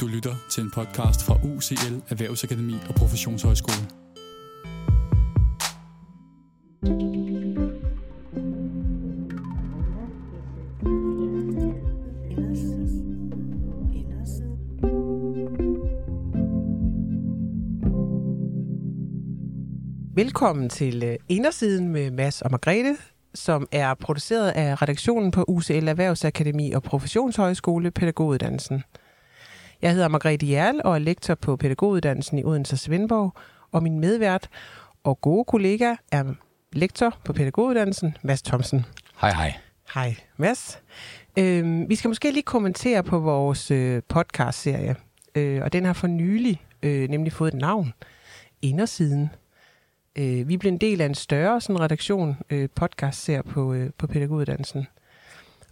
[0.00, 3.76] Du lytter til en podcast fra UCL Erhvervsakademi og Professionshøjskole.
[20.14, 22.96] Velkommen til øh, Indersiden med Mads og Margrethe,
[23.34, 28.82] som er produceret af redaktionen på UCL Erhvervsakademi og Professionshøjskole Pædagoguddannelsen.
[29.82, 33.34] Jeg hedder Margrethe Jærl og er lektor på Pædagoguddannelsen i Odense og Svendborg,
[33.72, 34.48] og min medvært
[35.04, 36.24] og gode kollega er
[36.72, 38.84] lektor på Pædagoguddannelsen, Mads Thomsen.
[39.20, 39.54] Hej, hej.
[39.94, 40.82] Hej, Mads.
[41.38, 44.96] Øh, vi skal måske lige kommentere på vores øh, podcast-serie,
[45.34, 47.92] øh, og den har for nylig øh, nemlig fået et navn,
[48.62, 49.30] Indersiden.
[50.18, 54.06] Øh, vi blev en del af en større sådan, redaktion, øh, podcast-serie på, øh, på
[54.06, 54.86] pædagoguddannelsen.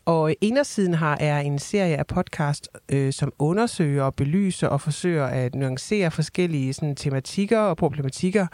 [0.07, 5.25] Og Indersiden har er en serie af podcast, øh, som undersøger og belyser og forsøger
[5.27, 8.47] at nuancere forskellige sådan, tematikker og problematikker,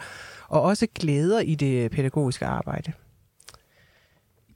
[0.47, 2.93] og også glæder i det pædagogiske arbejde.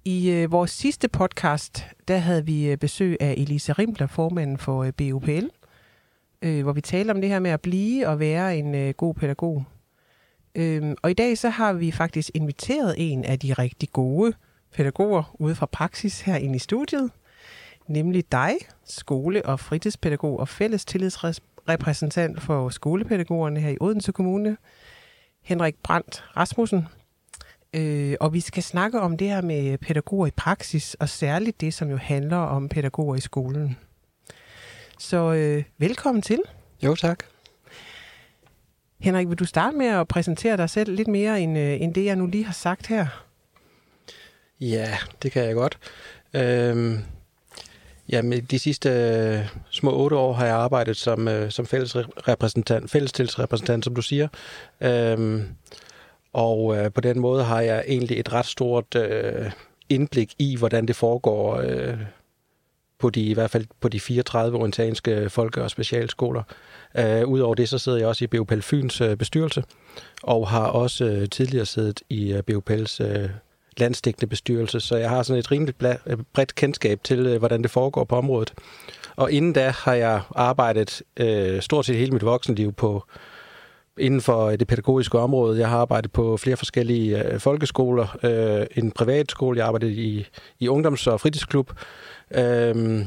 [0.05, 4.83] I øh, vores sidste podcast, der havde vi øh, besøg af Elisa Rimbler, formanden for
[4.83, 5.47] øh, BUPL,
[6.41, 9.13] øh, hvor vi talte om det her med at blive og være en øh, god
[9.13, 9.65] pædagog.
[10.55, 14.33] Øhm, og i dag så har vi faktisk inviteret en af de rigtig gode
[14.73, 17.11] pædagoger ude fra praksis her ind i studiet,
[17.87, 24.57] nemlig dig, skole- og fritidspædagog og fælles tillidsrepræsentant for skolepædagogerne her i Odense Kommune,
[25.41, 26.87] Henrik Brandt Rasmussen.
[27.73, 31.73] Øh, og vi skal snakke om det her med pædagoger i praksis, og særligt det,
[31.73, 33.77] som jo handler om pædagoger i skolen.
[34.99, 36.39] Så øh, velkommen til.
[36.83, 37.23] Jo, tak.
[38.99, 42.05] Henrik, vil du starte med at præsentere dig selv lidt mere, end, øh, end det,
[42.05, 43.26] jeg nu lige har sagt her?
[44.61, 45.77] Ja, det kan jeg godt.
[46.33, 46.99] Øhm,
[48.09, 51.95] jamen, de sidste øh, små otte år har jeg arbejdet som, øh, som fælles
[52.27, 54.27] repræsentant, fællestilsrepræsentant, som du siger.
[54.81, 55.43] Øhm,
[56.33, 59.51] og øh, på den måde har jeg egentlig et ret stort øh,
[59.89, 61.97] indblik i, hvordan det foregår øh,
[62.99, 66.43] på de, i hvert fald på de 34 orientanske folke- og specialskoler.
[66.97, 69.63] Øh, Udover det, så sidder jeg også i BUPL Fyns øh, bestyrelse,
[70.23, 73.29] og har også øh, tidligere siddet i øh, BUPL's øh,
[73.79, 77.71] landsdækkende bestyrelse, så jeg har sådan et rimeligt øh, bredt kendskab til, øh, hvordan det
[77.71, 78.53] foregår på området.
[79.15, 83.03] Og inden da har jeg arbejdet øh, stort set hele mit voksenliv på
[83.97, 85.59] inden for øh, det pædagogiske område.
[85.59, 90.25] Jeg har arbejdet på flere forskellige øh, folkeskoler, øh, en privatskole, jeg arbejdede i,
[90.59, 91.71] i ungdoms- og fritidsklub,
[92.31, 93.05] øh,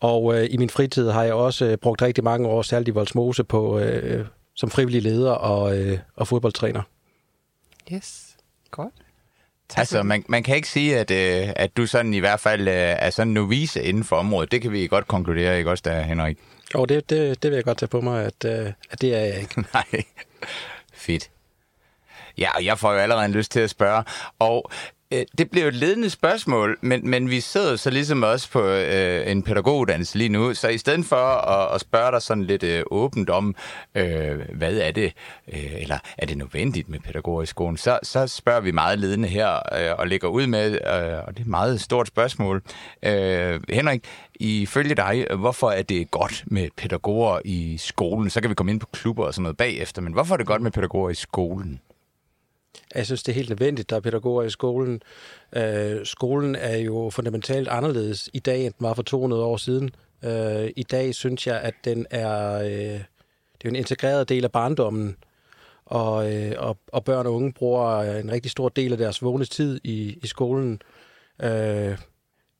[0.00, 2.90] og øh, i min fritid har jeg også øh, brugt rigtig mange år, særligt i
[2.90, 6.82] Voldsmose, på, øh, som frivillig leder og, øh, og fodboldtræner.
[7.92, 8.36] Yes,
[8.70, 9.03] godt.
[9.76, 12.74] Altså, man, man kan ikke sige, at, øh, at du sådan i hvert fald øh,
[12.74, 14.52] er sådan en novice inden for området.
[14.52, 16.38] Det kan vi godt konkludere, ikke også der, Henrik?
[16.74, 19.20] Jo, det, det, det vil jeg godt tage på mig, at, øh, at det er
[19.20, 19.64] jeg ikke.
[19.74, 20.04] Nej,
[20.94, 21.30] fedt.
[22.38, 24.04] Ja, og jeg får jo allerede en lyst til at spørge.
[24.38, 24.70] Og
[25.12, 28.60] Øh, det bliver jo et ledende spørgsmål, men, men vi sidder så ligesom også på
[28.62, 32.62] øh, en pædagoguddannelse lige nu, så i stedet for at, at spørge dig sådan lidt
[32.62, 33.54] øh, åbent om,
[33.94, 35.12] øh, hvad er det,
[35.52, 39.28] øh, eller er det nødvendigt med pædagoger i skolen, så, så spørger vi meget ledende
[39.28, 42.62] her øh, og lægger ud med, øh, og det er et meget stort spørgsmål.
[43.02, 44.04] Øh, Henrik,
[44.34, 48.30] ifølge dig, hvorfor er det godt med pædagoger i skolen?
[48.30, 50.46] Så kan vi komme ind på klubber og sådan noget bagefter, men hvorfor er det
[50.46, 51.80] godt med pædagoger i skolen?
[52.94, 55.02] Jeg synes, det er helt nødvendigt, der er pædagoger i skolen.
[55.56, 59.90] Øh, skolen er jo fundamentalt anderledes i dag, end den var for 200 år siden.
[60.24, 63.00] Øh, I dag synes jeg, at den er, øh,
[63.58, 65.16] det er en integreret del af barndommen,
[65.84, 69.22] og, øh, og, og børn og unge bruger øh, en rigtig stor del af deres
[69.22, 70.82] vågne tid i, i skolen.
[71.42, 71.98] Øh,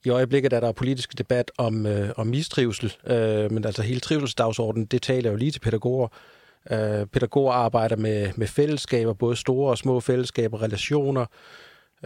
[0.04, 4.86] I øjeblikket er der politisk debat om, øh, om mistrivsel, øh, men altså hele trivselsdagsordenen,
[4.86, 6.08] det taler jo lige til pædagoger.
[6.08, 11.26] Øh, Øh, pædagoger arbejder med, med fællesskaber, både store og små fællesskaber, relationer,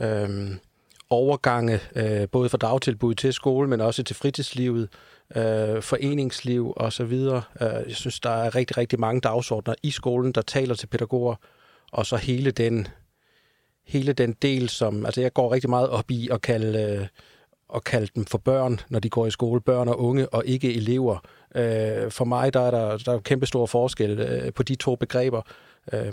[0.00, 0.50] øh,
[1.10, 4.88] overgange, øh, både fra dagtilbud til skole, men også til fritidslivet,
[5.36, 7.12] øh, foreningsliv osv.
[7.12, 11.34] Øh, jeg synes, der er rigtig, rigtig mange dagsordner i skolen, der taler til pædagoger,
[11.92, 12.88] og så hele den,
[13.86, 15.06] hele den del, som...
[15.06, 17.06] Altså, jeg går rigtig meget op i at kalde, øh,
[17.74, 19.60] at kalde dem for børn, når de går i skole.
[19.60, 21.18] Børn og unge, og ikke elever.
[21.54, 24.96] Øh, for mig der er der, der er kæmpe stor forskel øh, på de to
[24.96, 25.42] begreber.
[25.92, 26.12] Øh,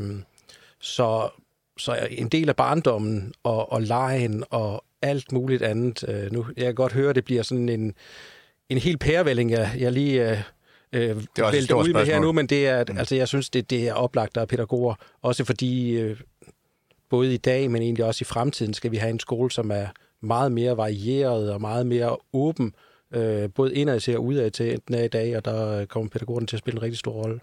[0.80, 1.30] så,
[1.78, 6.06] så en del af barndommen og, og lejen og alt muligt andet.
[6.10, 7.94] Øh, nu, jeg kan godt høre, at det bliver sådan en,
[8.70, 10.38] en helt pærevælling, jeg, jeg lige øh,
[10.94, 11.18] øh,
[11.52, 12.98] vælter ud med her nu, men det er, mm.
[12.98, 14.96] altså, jeg synes, det, det er oplagt, der er pædagoger.
[15.22, 16.20] Også fordi, øh,
[17.10, 19.88] både i dag, men egentlig også i fremtiden, skal vi have en skole, som er
[20.26, 22.76] meget mere varieret og meget mere åben
[23.12, 26.48] øh, både indad til og udad til, enten er i dag, og der kommer pædagogerne
[26.48, 27.40] til at spille en rigtig stor rolle.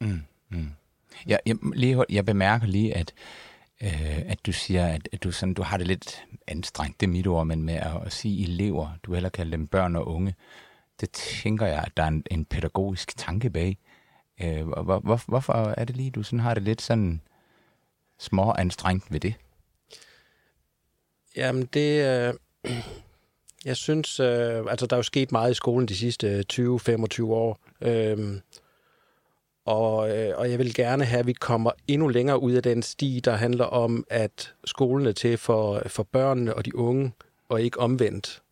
[0.00, 0.70] Mm, mm.
[1.26, 3.12] Jeg, jeg, lige, jeg bemærker lige, at,
[3.82, 7.10] øh, at du siger, at, at du, sådan, du har det lidt anstrengt, det er
[7.10, 10.34] mit ord, men med at, at sige elever, du heller kalder dem børn og unge,
[11.00, 13.78] det tænker jeg, at der er en, en pædagogisk tanke bag.
[14.42, 17.20] Øh, hvor, hvor, hvorfor er det lige, du sådan har det lidt sådan
[18.18, 19.34] små anstrengt ved det?
[21.40, 22.04] Jamen, det...
[22.06, 22.34] Øh,
[23.64, 27.22] jeg synes, øh, altså der er jo sket meget i skolen de sidste øh, 20-25
[27.24, 27.58] år.
[27.80, 28.40] Øh,
[29.64, 32.82] og, øh, og jeg vil gerne have, at vi kommer endnu længere ud af den
[32.82, 37.12] sti, der handler om, at skolen er til for, for børnene og de unge,
[37.48, 38.42] og ikke omvendt.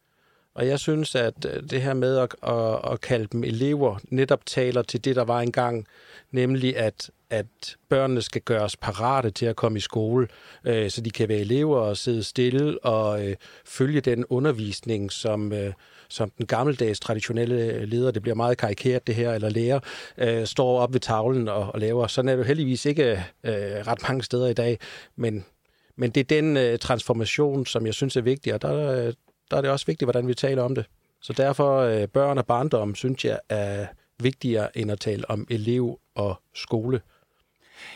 [0.59, 4.47] Og jeg synes, at øh, det her med at, at, at kalde dem elever netop
[4.47, 5.87] taler til det, der var engang,
[6.33, 7.47] nemlig at, at
[7.89, 10.29] børnene skal gøres parate til at komme i skole,
[10.65, 15.53] øh, så de kan være elever og sidde stille og øh, følge den undervisning, som,
[15.53, 15.73] øh,
[16.09, 19.81] som den gammeldags traditionelle leder, det bliver meget karikeret det her, eller lærer,
[20.19, 22.07] øh, står op ved tavlen og, og laver.
[22.07, 23.53] Sådan er det jo heldigvis ikke øh,
[23.87, 24.79] ret mange steder i dag,
[25.17, 25.45] men,
[25.97, 29.13] men det er den øh, transformation, som jeg synes er vigtig, og der,
[29.51, 30.87] der er det også vigtigt, hvordan vi taler om det.
[31.21, 33.87] Så derfor øh, børn og barndom, synes jeg, er
[34.23, 37.01] vigtigere end at tale om elev og skole.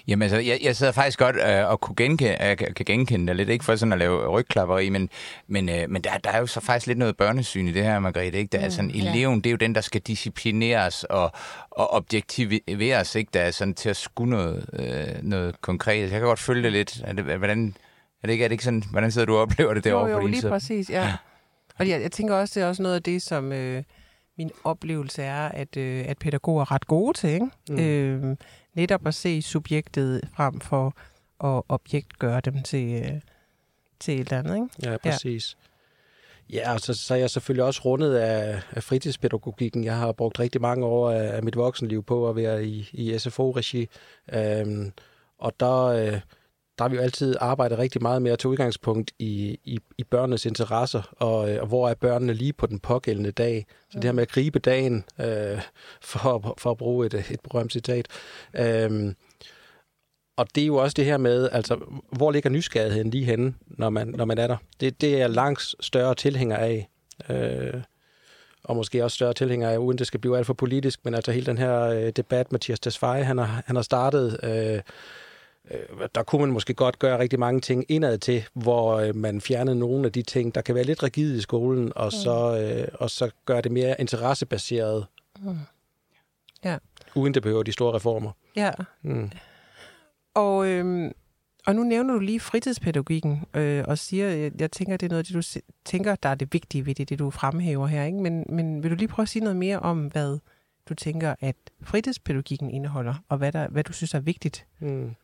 [0.08, 3.36] Jamen altså, jeg, jeg sidder faktisk godt øh, og kunne genkende, øh, kan genkende det
[3.36, 5.10] lidt, ikke for sådan at lave rygklapperi, men,
[5.46, 7.98] men, øh, men der, der er jo så faktisk lidt noget børnesyn i det her,
[7.98, 8.52] Margrethe, ikke?
[8.52, 9.40] Der er mm, sådan, eleven, ja.
[9.40, 11.32] det er jo den, der skal disciplineres og,
[11.70, 13.30] og objektiveres, ikke?
[13.34, 16.00] Der er sådan til at skulle noget, øh, noget konkret.
[16.00, 17.00] Jeg kan godt følge det lidt.
[17.04, 17.74] Er det, hvordan,
[18.22, 20.06] er det ikke, er det ikke sådan, hvordan sidder du og oplever det derovre?
[20.06, 20.52] Jo, jo, på din lige side?
[20.52, 21.02] præcis, ja.
[21.02, 21.12] ja.
[21.82, 23.82] Og jeg, jeg tænker også, det er også noget af det, som øh,
[24.38, 27.48] min oplevelse er, at, øh, at pædagoger er ret gode til, ikke?
[27.68, 27.78] Mm.
[27.78, 28.36] Øh,
[28.74, 30.86] netop at se subjektet frem for
[31.44, 33.20] at objektgøre dem til, øh,
[34.00, 34.90] til et eller andet, ikke?
[34.90, 35.56] Ja, præcis.
[35.60, 35.68] Ja.
[36.50, 39.84] Ja, og så, så er jeg selvfølgelig også rundet af, af fritidspædagogikken.
[39.84, 43.18] Jeg har brugt rigtig mange år af, af mit voksenliv på at være i, i
[43.18, 43.88] SFO-regi.
[44.32, 44.92] Øhm,
[45.38, 46.20] og der, øh,
[46.78, 50.04] der har vi jo altid arbejdet rigtig meget med at tage udgangspunkt i, i, i
[50.04, 53.66] børnenes interesser, og, øh, og hvor er børnene lige på den pågældende dag.
[53.90, 55.60] Så det her med at gribe dagen, øh,
[56.00, 58.08] for, for at bruge et, et berømt citat.
[58.54, 59.14] Øh,
[60.36, 61.78] og det er jo også det her med, altså,
[62.12, 64.56] hvor ligger nysgerrigheden lige henne, når man, når man er der?
[64.80, 66.88] Det, det er langt større tilhænger af.
[67.30, 67.82] Øh,
[68.64, 71.32] og måske også større tilhænger af, uden det skal blive alt for politisk, men altså
[71.32, 74.80] hele den her øh, debat, Mathias Tesfaye, han har, han har startet, øh,
[76.14, 79.78] der kunne man måske godt gøre rigtig mange ting indad til, hvor øh, man fjernede
[79.78, 82.10] nogle af de ting, der kan være lidt rigide i skolen, og, mm.
[82.10, 85.06] så, øh, og så gør det mere interessebaseret.
[85.40, 85.58] Mm.
[86.64, 86.78] Ja.
[87.14, 88.30] Uden det behøver de store reformer.
[88.56, 88.70] Ja.
[89.02, 89.30] Mm.
[90.34, 91.10] Og, øh,
[91.66, 95.28] og nu nævner du lige fritidspædagogikken, øh, og siger, jeg, jeg tænker, det er noget
[95.28, 98.04] det, du tænker, der er det vigtige ved det, det du fremhæver her.
[98.04, 98.18] Ikke?
[98.18, 100.38] Men, men vil du lige prøve at sige noget mere om, hvad
[100.88, 104.66] du tænker, at fritidspædagogikken indeholder, og hvad, der, hvad du synes er vigtigt?
[104.78, 105.14] Mm.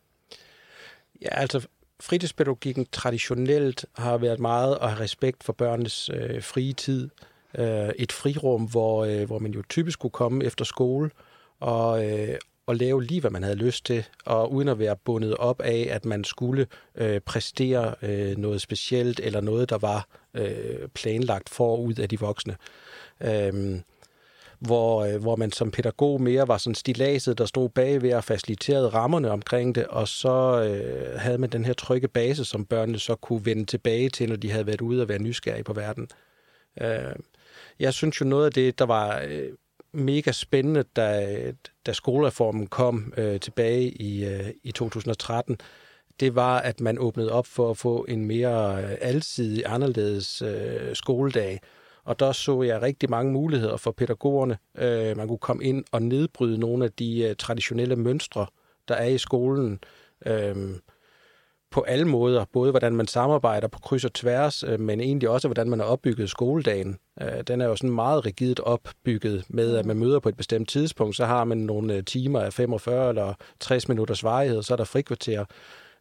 [1.21, 1.67] Ja, altså
[1.99, 7.09] fritidspædagogikken traditionelt har været meget at have respekt for børnenes øh, frie tid.
[7.57, 11.09] Øh, et frirum, hvor, øh, hvor man jo typisk kunne komme efter skole
[11.59, 15.35] og, øh, og lave lige, hvad man havde lyst til, og uden at være bundet
[15.35, 20.87] op af, at man skulle øh, præstere øh, noget specielt, eller noget, der var øh,
[20.93, 22.55] planlagt forud af de voksne.
[23.21, 23.79] Øh,
[24.59, 28.89] hvor, øh, hvor man som pædagog mere var sådan stilaset, der stod bagved og faciliterede
[28.89, 33.15] rammerne omkring det, og så øh, havde man den her trygge base, som børnene så
[33.15, 36.07] kunne vende tilbage til, når de havde været ude og være nysgerrige på verden.
[36.81, 37.15] Øh,
[37.79, 39.49] jeg synes jo noget af det, der var øh,
[39.93, 41.53] mega spændende, da,
[41.85, 45.57] da skolereformen kom øh, tilbage i, øh, i 2013,
[46.19, 50.95] det var, at man åbnede op for at få en mere øh, alsidig, anderledes øh,
[50.95, 51.59] skoledag,
[52.03, 54.57] og der så jeg rigtig mange muligheder for pædagogerne.
[54.77, 58.45] Øh, man kunne komme ind og nedbryde nogle af de øh, traditionelle mønstre,
[58.87, 59.79] der er i skolen.
[60.25, 60.55] Øh,
[61.71, 65.47] på alle måder, både hvordan man samarbejder på kryds og tværs, øh, men egentlig også,
[65.47, 66.97] hvordan man har opbygget skoledagen.
[67.21, 70.69] Øh, den er jo sådan meget rigidt opbygget med, at man møder på et bestemt
[70.69, 74.77] tidspunkt, så har man nogle øh, timer af 45 eller 60 minutters varighed, så er
[74.77, 75.45] der frikvarter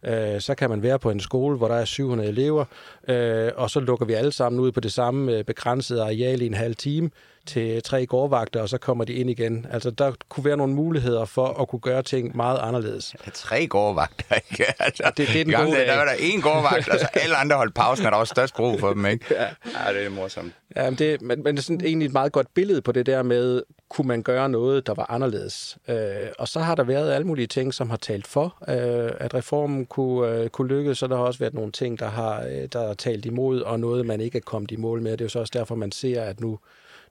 [0.05, 2.65] øh, så kan man være på en skole, hvor der er 700 elever,
[3.09, 6.47] øh, og så lukker vi alle sammen ud på det samme øh, begrænsede areal i
[6.47, 7.11] en halv time
[7.47, 9.67] til tre gårdvagter, og så kommer de ind igen.
[9.71, 13.17] Altså, der kunne være nogle muligheder for at kunne gøre ting meget anderledes.
[13.27, 14.65] Ja, tre gårdvagter, ikke?
[14.79, 17.57] Altså, det, det er den gode der var der en gårdvagt, og så alle andre
[17.57, 19.25] holdt pausen, og der var størst brug for dem, ikke?
[19.31, 20.53] Ja, ja det er morsomt.
[20.77, 23.07] Ja, men det, men, men det er sådan egentlig et meget godt billede på det
[23.07, 25.79] der med, kunne man gøre noget, der var anderledes.
[25.89, 29.35] Øh, og så har der været alle mulige ting, som har talt for, øh, at
[29.35, 32.69] reformen kunne, øh, kunne lykkes, så der har også været nogle ting, der har, øh,
[32.73, 35.13] der har talt imod, og noget, man ikke er kommet i mål med.
[35.13, 36.59] Det er jo så også derfor, man ser, at nu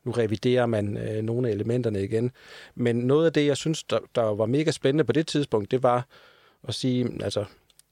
[0.07, 2.31] nu reviderer man øh, nogle af elementerne igen.
[2.75, 5.83] Men noget af det, jeg synes, der, der var mega spændende på det tidspunkt, det
[5.83, 6.07] var
[6.67, 7.45] at sige, altså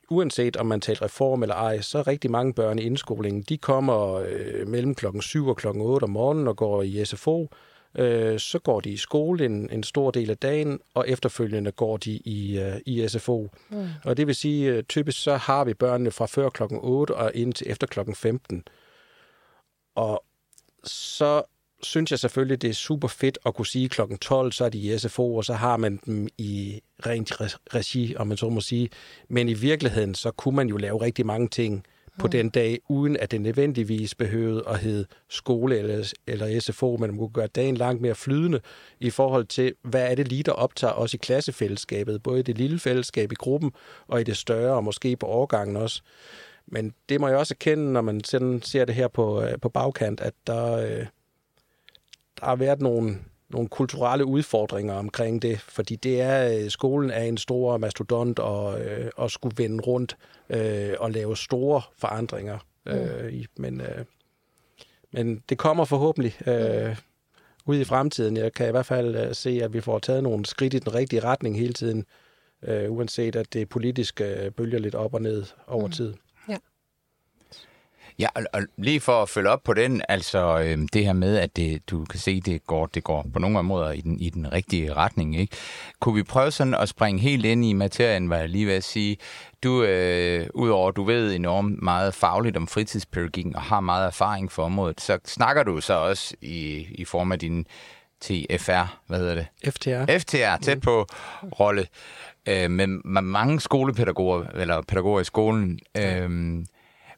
[0.09, 3.57] uanset om man talte reform eller ej, så er rigtig mange børn i indskolingen, de
[3.57, 7.49] kommer øh, mellem klokken 7 og klokken 8 om morgenen og går i SFO.
[7.97, 11.97] Øh, så går de i skole en, en stor del af dagen, og efterfølgende går
[11.97, 13.49] de i, øh, i SFO.
[13.69, 13.87] Mm.
[14.03, 17.31] Og det vil sige, øh, typisk så har vi børnene fra før klokken 8 og
[17.33, 18.63] ind til efter klokken 15.
[19.95, 20.23] Og
[20.83, 21.43] så
[21.83, 24.77] synes jeg selvfølgelig, det er super fedt at kunne sige klokken 12, så er de
[24.77, 27.31] i SFO, og så har man dem i rent
[27.75, 28.89] regi, om man så må sige.
[29.27, 31.85] Men i virkeligheden, så kunne man jo lave rigtig mange ting
[32.19, 37.09] på den dag, uden at det nødvendigvis behøvede at hedde skole eller, eller SFO, men
[37.09, 38.59] man kunne gøre dagen langt mere flydende
[38.99, 42.57] i forhold til, hvad er det lige, der optager os i klassefællesskabet, både i det
[42.57, 43.71] lille fællesskab i gruppen
[44.07, 46.01] og i det større, og måske på årgangen også.
[46.67, 49.69] Men det må jeg også erkende, når man sådan ser det her på, øh, på
[49.69, 51.05] bagkant, at der, øh,
[52.39, 53.19] der har været nogle,
[53.49, 58.81] nogle kulturelle udfordringer omkring det, fordi det er, øh, skolen er en stor mastodont og,
[58.81, 60.17] øh, og skulle vende rundt
[60.49, 62.57] øh, og lave store forandringer.
[62.85, 64.05] Øh, i, men, øh,
[65.11, 66.95] men det kommer forhåbentlig øh,
[67.65, 68.37] ud i fremtiden.
[68.37, 70.93] Jeg kan i hvert fald øh, se, at vi får taget nogle skridt i den
[70.93, 72.05] rigtige retning hele tiden,
[72.63, 75.91] øh, uanset at det politiske øh, bølger lidt op og ned over mm.
[75.91, 76.13] tid.
[78.19, 81.37] Ja, og, og lige for at følge op på den, altså øh, det her med,
[81.37, 84.29] at det, du kan se, det går, det går på nogle måder i den, i
[84.29, 85.55] den rigtige retning, ikke?
[85.99, 89.17] Kunne vi prøve sådan at springe helt ind i materien, hvad jeg lige vil sige?
[89.63, 94.63] Du, øh, udover du ved enormt meget fagligt om fritidspædagogikken og har meget erfaring for
[94.63, 97.65] området, så snakker du så også i, i form af din
[98.21, 99.73] TFR, hvad hedder det?
[99.73, 100.19] FTR.
[100.19, 101.07] FTR, tæt på
[101.59, 101.87] rolle,
[102.47, 105.79] øh, med, med mange skolepædagoger, eller pædagoger i skolen.
[105.97, 106.65] Øh,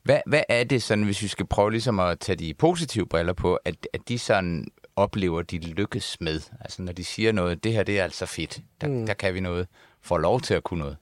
[0.07, 3.33] hvad, hvad er det sådan, hvis vi skal prøve ligesom at tage de positive briller
[3.33, 6.41] på, at, at de sådan oplever, de lykkes med?
[6.61, 9.05] Altså når de siger noget, det her det er altså fedt, der, mm.
[9.05, 9.67] der kan vi noget,
[10.01, 10.97] får lov til at kunne noget.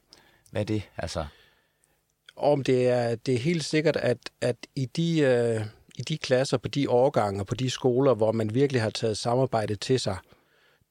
[0.51, 0.89] Hvad er det?
[0.97, 1.25] Altså?
[2.35, 5.19] Om det er, det er helt sikkert, at, at i de...
[5.19, 5.65] Øh
[5.97, 9.17] i de klasser, på de årgange og på de skoler, hvor man virkelig har taget
[9.17, 10.17] samarbejdet til sig,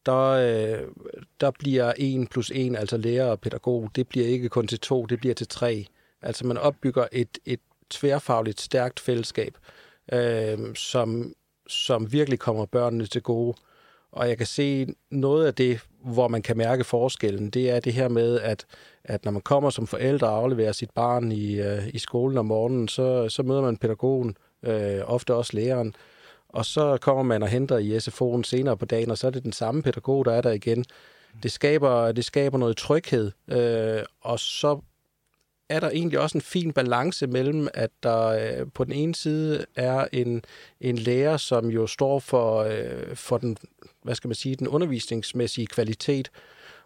[0.06, 0.88] der, øh,
[1.40, 5.06] der bliver en plus en, altså lærer og pædagog, det bliver ikke kun til to,
[5.06, 5.86] det bliver til tre.
[6.22, 7.60] Altså man opbygger et, et
[7.94, 9.58] tværfagligt stærkt fællesskab,
[10.12, 11.32] øh, som,
[11.68, 13.56] som virkelig kommer børnene til gode.
[14.12, 17.92] Og jeg kan se noget af det, hvor man kan mærke forskellen, det er det
[17.92, 18.66] her med, at,
[19.04, 22.46] at når man kommer som forældre og afleverer sit barn i, øh, i skolen om
[22.46, 25.94] morgenen, så, så møder man pædagogen, øh, ofte også læreren,
[26.48, 29.42] og så kommer man og henter i SFO'en senere på dagen, og så er det
[29.42, 30.84] den samme pædagog, der er der igen.
[31.42, 34.80] Det skaber, det skaber noget tryghed, øh, og så
[35.68, 39.66] er der egentlig også en fin balance mellem, at der øh, på den ene side
[39.74, 40.42] er en,
[40.80, 43.56] en lærer, som jo står for, øh, for den,
[44.02, 46.30] hvad skal man sige, den undervisningsmæssige kvalitet,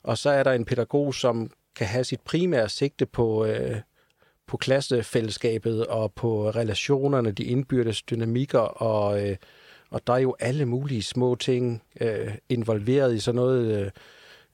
[0.03, 3.77] og så er der en pædagog, som kan have sit primære sigte på, øh,
[4.47, 9.37] på klassefællesskabet og på relationerne, de indbyrdes dynamikker, og, øh,
[9.91, 13.85] og der er jo alle mulige små ting øh, involveret i sådan noget...
[13.85, 13.91] Øh,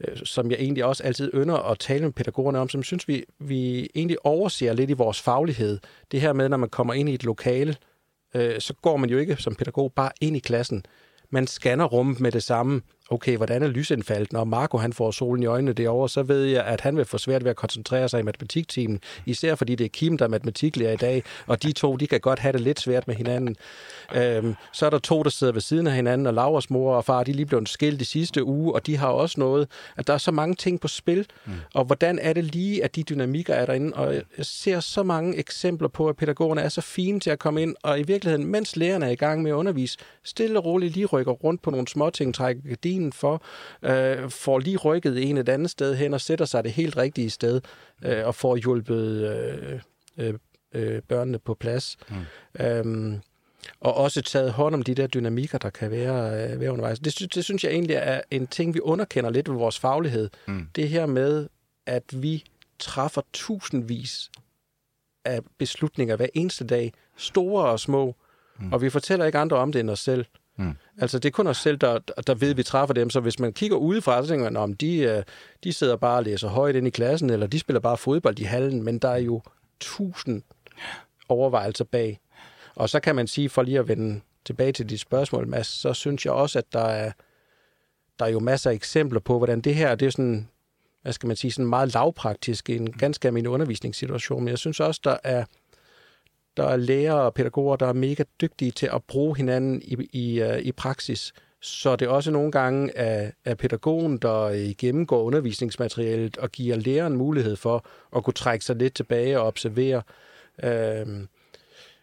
[0.01, 3.25] Øh, som jeg egentlig også altid ynder at tale med pædagogerne om, som synes vi,
[3.39, 5.79] vi egentlig overser lidt i vores faglighed.
[6.11, 7.77] Det her med, når man kommer ind i et lokale,
[8.35, 10.85] øh, så går man jo ikke som pædagog bare ind i klassen.
[11.31, 12.83] Man scanner rummet med det samme
[13.15, 14.33] okay, hvordan er lysindfaldet?
[14.33, 17.19] Når Marco han får solen i øjnene derovre, så ved jeg, at han vil få
[17.19, 19.01] svært ved at koncentrere sig i matematiktimen.
[19.27, 22.21] Især fordi det er Kim, der er matematiklærer i dag, og de to, de kan
[22.21, 23.57] godt have det lidt svært med hinanden.
[24.17, 27.05] Øhm, så er der to, der sidder ved siden af hinanden, og Lauras mor og
[27.05, 30.07] far, de er lige blevet skilt de sidste uge, og de har også noget, at
[30.07, 31.27] der er så mange ting på spil.
[31.47, 31.53] Mm.
[31.75, 33.93] Og hvordan er det lige, at de dynamikker er derinde?
[33.97, 37.63] Og jeg ser så mange eksempler på, at pædagogerne er så fine til at komme
[37.63, 40.95] ind, og i virkeligheden, mens lærerne er i gang med at undervise, stille og roligt
[40.95, 43.43] lige rykker rundt på nogle små ting, trækker gardinen for,
[43.83, 47.31] øh, får lige rykket en et andet sted hen og sætter sig det helt rigtige
[47.31, 47.61] sted,
[48.05, 49.81] øh, og får hjulpet øh,
[50.19, 50.35] øh,
[50.75, 51.97] øh, børnene på plads.
[52.09, 52.65] Mm.
[52.65, 53.21] Øhm,
[53.81, 56.99] og også taget hånd om de der dynamikker, der kan være, øh, være undervejs.
[56.99, 60.31] Det, det synes jeg egentlig er en ting, vi underkender lidt ved vores faglighed.
[60.47, 60.69] Mm.
[60.77, 61.49] Det her med,
[61.87, 62.45] at vi
[62.79, 64.31] træffer tusindvis
[65.25, 68.15] af beslutninger hver eneste dag, store og små,
[68.59, 68.73] mm.
[68.73, 70.27] og vi fortæller ikke andre om det end os selv.
[70.57, 70.77] Mm.
[70.99, 73.11] Altså, det er kun os selv, der, der ved, at vi træffer dem.
[73.11, 75.23] Så hvis man kigger udefra, så tænker man, om de, øh,
[75.65, 78.43] de sidder bare og læser højt ind i klassen, eller de spiller bare fodbold i
[78.43, 79.43] hallen, men der er jo
[79.81, 80.43] tusind
[81.29, 82.21] overvejelser bag.
[82.75, 85.95] Og så kan man sige, for lige at vende tilbage til dit spørgsmål, Mads, så
[85.95, 87.13] synes jeg også, at der er,
[88.19, 90.49] der er jo masser af eksempler på, hvordan det her, det er sådan,
[91.03, 94.45] hvad skal man sige, sådan meget lavpraktisk, en ganske almindelig undervisningssituation.
[94.45, 95.45] Men jeg synes også, der er,
[96.57, 100.41] der er lærere og pædagoger, der er mega dygtige til at bruge hinanden i, i,
[100.41, 105.23] øh, i praksis, Så det er også nogle gange af, af pædagogen, der øh, gennemgår
[105.23, 110.03] undervisningsmaterialet og giver læreren mulighed for at kunne trække sig lidt tilbage og observere.
[110.63, 111.29] Øhm,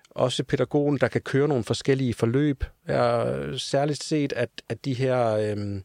[0.09, 2.63] også pædagogen, der kan køre nogle forskellige forløb.
[2.87, 5.35] Jeg har særligt set, at, at de her...
[5.35, 5.83] Øhm,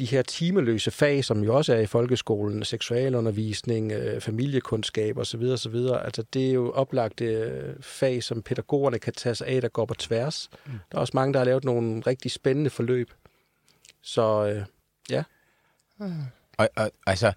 [0.00, 5.76] de her timeløse fag, som jo også er i folkeskolen, seksualundervisning, øh, familiekundskab osv., osv.,
[6.04, 9.84] altså det er jo oplagte øh, fag, som pædagogerne kan tage sig af, der går
[9.84, 10.48] på tværs.
[10.66, 10.72] Mm.
[10.92, 13.10] Der er også mange, der har lavet nogle rigtig spændende forløb.
[14.02, 14.64] Så øh,
[15.10, 15.22] ja.
[15.98, 16.12] Mm.
[16.58, 17.32] Og, og, altså,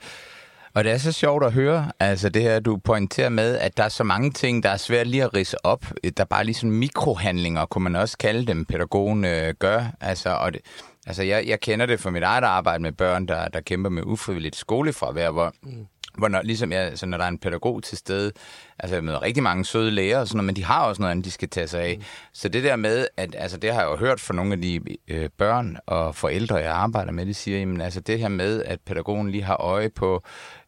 [0.74, 3.84] og det er så sjovt at høre, altså det her, du pointerer med, at der
[3.84, 5.86] er så mange ting, der er svært lige at rise op.
[6.03, 9.86] Der er bare ligesom mikrohandlinger, kunne man også kalde dem, pædagogen øh, gør.
[10.01, 10.62] Altså, og det,
[11.08, 14.04] Altså, jeg, jeg kender det fra mit eget arbejde med børn, der, der kæmper med
[14.06, 15.88] ufrivilligt skolefravær, hvor, mm.
[16.18, 18.32] hvor når, ligesom jeg, altså, når der er en pædagog til stede,
[18.80, 21.12] altså jeg møder rigtig mange søde læger og sådan noget, men de har også noget
[21.12, 21.96] andet, de skal tage sig af.
[21.98, 22.04] Mm.
[22.34, 24.80] Så det der med, at altså, det har jeg jo hørt fra nogle af de
[25.08, 28.80] øh, børn og forældre, jeg arbejder med, de siger, jamen altså det her med, at
[28.82, 30.24] pædagogen lige har øje på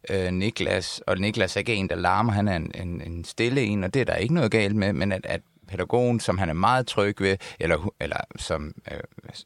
[0.10, 3.62] øh, Niklas, og Niklas er ikke en, der larmer, han er en, en, en stille
[3.62, 6.50] en, og det er der ikke noget galt med, men at, at pædagogen, som han
[6.50, 9.00] er meget tryg ved, eller, eller som, øh,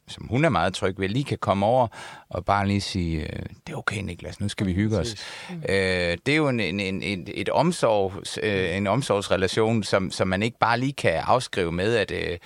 [0.08, 1.88] som hun er meget tryg ved, lige kan komme over
[2.28, 5.14] og bare lige sige, øh, det er okay Niklas, nu skal vi hygge os.
[5.50, 5.56] Mm.
[5.68, 10.28] Øh, det er jo en, en, en, et, et omsorgs, øh, en omsorgsrelation, som, som
[10.28, 12.38] man ikke bare lige kan afskrive med, at øh,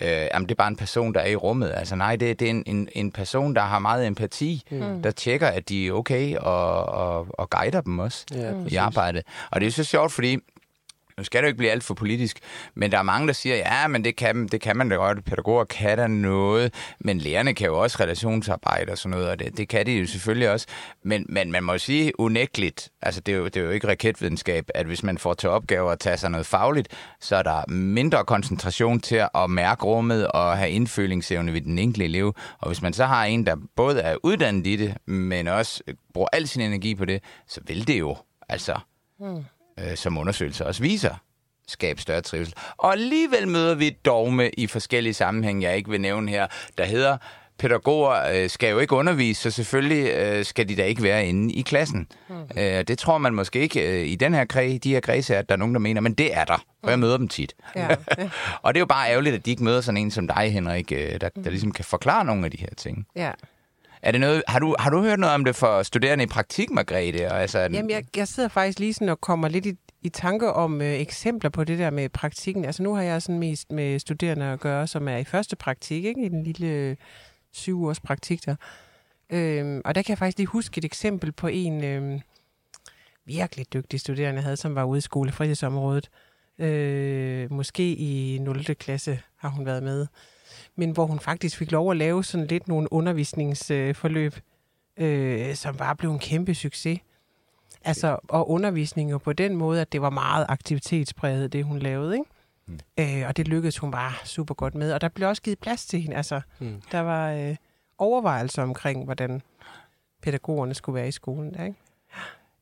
[0.00, 1.72] øh, jamen, det er bare en person, der er i rummet.
[1.76, 5.02] Altså nej, det, det er en, en, en person, der har meget empati, mm.
[5.02, 9.22] der tjekker, at de er okay, og, og, og guider dem også ja, i arbejdet.
[9.50, 10.38] Og det er så sjovt, fordi
[11.20, 12.38] nu skal det jo ikke blive alt for politisk,
[12.74, 15.24] men der er mange, der siger, ja, men det kan, det kan man da godt.
[15.24, 19.56] Pædagoger kan da noget, men lærerne kan jo også relationsarbejde og sådan noget, og det,
[19.56, 20.66] det kan de jo selvfølgelig også.
[21.02, 23.88] Men, men man må jo sige unægteligt, altså det er, jo, det er jo ikke
[23.88, 26.88] raketvidenskab, at hvis man får til opgave at tage sig noget fagligt,
[27.20, 32.04] så er der mindre koncentration til at mærke rummet og have indfølingsevne ved den enkelte
[32.04, 32.34] elev.
[32.58, 35.82] Og hvis man så har en, der både er uddannet i det, men også
[36.14, 38.16] bruger al sin energi på det, så vil det jo
[38.48, 38.78] altså...
[39.18, 39.44] Hmm
[39.78, 41.14] øh, som undersøgelser også viser,
[41.68, 42.54] skabe større trivsel.
[42.76, 46.46] Og alligevel møder vi et dogme i forskellige sammenhænge, jeg ikke vil nævne her,
[46.78, 47.16] der hedder,
[47.60, 51.54] pædagoger øh, skal jo ikke undervise, så selvfølgelig øh, skal de da ikke være inde
[51.54, 52.06] i klassen.
[52.28, 52.34] Mm.
[52.56, 55.48] Øh, det tror man måske ikke øh, i den her kreds, de her kredse, at
[55.48, 57.54] der er nogen, der mener, men det er der, og jeg møder dem tit.
[57.76, 57.88] Ja.
[58.18, 58.28] ja.
[58.62, 60.92] og det er jo bare ærgerligt, at de ikke møder sådan en som dig, Henrik,
[60.92, 61.42] øh, der, der mm.
[61.42, 63.06] ligesom kan forklare nogle af de her ting.
[63.16, 63.30] Ja.
[64.02, 66.70] Er det noget, har, du, har du hørt noget om det for studerende i praktik,
[66.70, 67.30] Margrethe?
[67.30, 70.52] Og altså, Jamen, jeg, jeg sidder faktisk lige sådan og kommer lidt i, i tanke
[70.52, 72.64] om øh, eksempler på det der med praktikken.
[72.64, 76.04] Altså nu har jeg sådan mest med studerende at gøre, som er i første praktik,
[76.04, 76.24] ikke?
[76.24, 76.96] i den lille øh,
[77.52, 78.56] syv års praktik der.
[79.30, 82.20] Øhm, og der kan jeg faktisk lige huske et eksempel på en øh,
[83.26, 86.10] virkelig dygtig studerende, jeg havde, som var ude i skolefritidsområdet.
[86.58, 88.64] Øh, måske i 0.
[88.64, 90.06] klasse har hun været med
[90.80, 94.34] men hvor hun faktisk fik lov at lave sådan lidt nogle undervisningsforløb,
[94.96, 97.00] øh, som bare blev en kæmpe succes.
[97.84, 102.14] Altså, og undervisning jo på den måde, at det var meget aktivitetspræget, det hun lavede,
[102.14, 102.30] ikke?
[102.66, 102.78] Mm.
[103.00, 104.92] Øh, og det lykkedes hun bare super godt med.
[104.92, 106.16] Og der blev også givet plads til hende.
[106.16, 106.82] Altså, mm.
[106.92, 107.56] der var øh,
[107.98, 109.42] overvejelser omkring, hvordan
[110.22, 111.54] pædagogerne skulle være i skolen.
[111.54, 111.78] Der, ikke?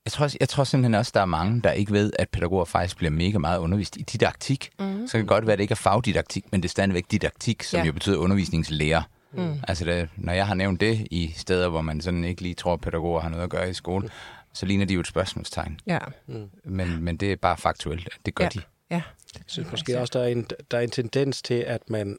[0.05, 2.97] Jeg tror, jeg tror simpelthen også, der er mange, der ikke ved, at pædagoger faktisk
[2.97, 4.69] bliver mega meget undervist i didaktik.
[4.79, 5.07] Mm.
[5.07, 7.63] Så kan det godt være, at det ikke er fagdidaktik, men det er stadigvæk didaktik,
[7.63, 7.85] som ja.
[7.85, 9.01] jo betyder undervisningslærer.
[9.31, 9.59] Mm.
[9.67, 12.73] Altså, det, når jeg har nævnt det i steder, hvor man sådan ikke lige tror,
[12.73, 14.11] at pædagoger har noget at gøre i skole, mm.
[14.53, 15.79] så ligner de jo et spørgsmålstegn.
[15.87, 15.99] Ja.
[16.27, 16.49] Mm.
[16.63, 18.09] Men, men det er bare faktuelt.
[18.25, 18.49] Det gør ja.
[18.49, 18.61] de.
[18.91, 19.01] Ja.
[19.35, 22.17] Jeg synes måske også, der er, en, der er en tendens til, at man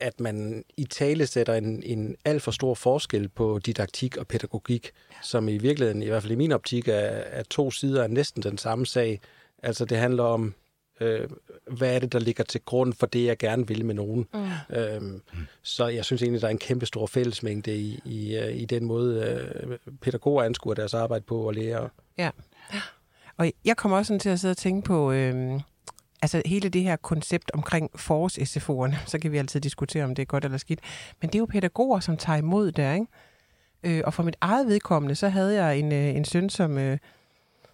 [0.00, 4.92] at man i tale sætter en, en alt for stor forskel på didaktik og pædagogik,
[5.22, 8.42] som i virkeligheden, i hvert fald i min optik, er, er to sider af næsten
[8.42, 9.20] den samme sag.
[9.62, 10.54] Altså det handler om,
[11.00, 11.28] øh,
[11.66, 14.26] hvad er det, der ligger til grund for det, jeg gerne vil med nogen.
[14.34, 14.76] Mm.
[14.76, 15.22] Øhm.
[15.62, 18.84] Så jeg synes egentlig, der er en kæmpe stor fællesmængde i, i, øh, i den
[18.84, 21.88] måde, øh, pædagoger anskuer deres arbejde på og lære.
[22.18, 22.30] Ja,
[23.36, 25.12] og jeg kommer også sådan til at sidde og tænke på...
[25.12, 25.60] Øh
[26.22, 30.26] altså hele det her koncept omkring forårs-SFO'erne, så kan vi altid diskutere, om det er
[30.26, 30.80] godt eller skidt,
[31.20, 33.06] men det er jo pædagoger, som tager imod der, ikke?
[33.82, 36.98] Øh, og for mit eget vedkommende, så havde jeg en, øh, en søn, som øh,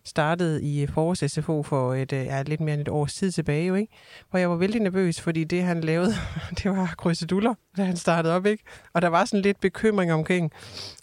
[0.04, 3.66] startede i øh, forårs-SFO for et, øh, ja, lidt mere end et års tid tilbage,
[3.66, 3.92] jo, ikke?
[4.30, 6.12] hvor jeg var vældig nervøs, fordi det, han lavede,
[6.62, 8.64] det var krydseduller, da han startede op, ikke?
[8.92, 10.52] Og der var sådan lidt bekymring omkring,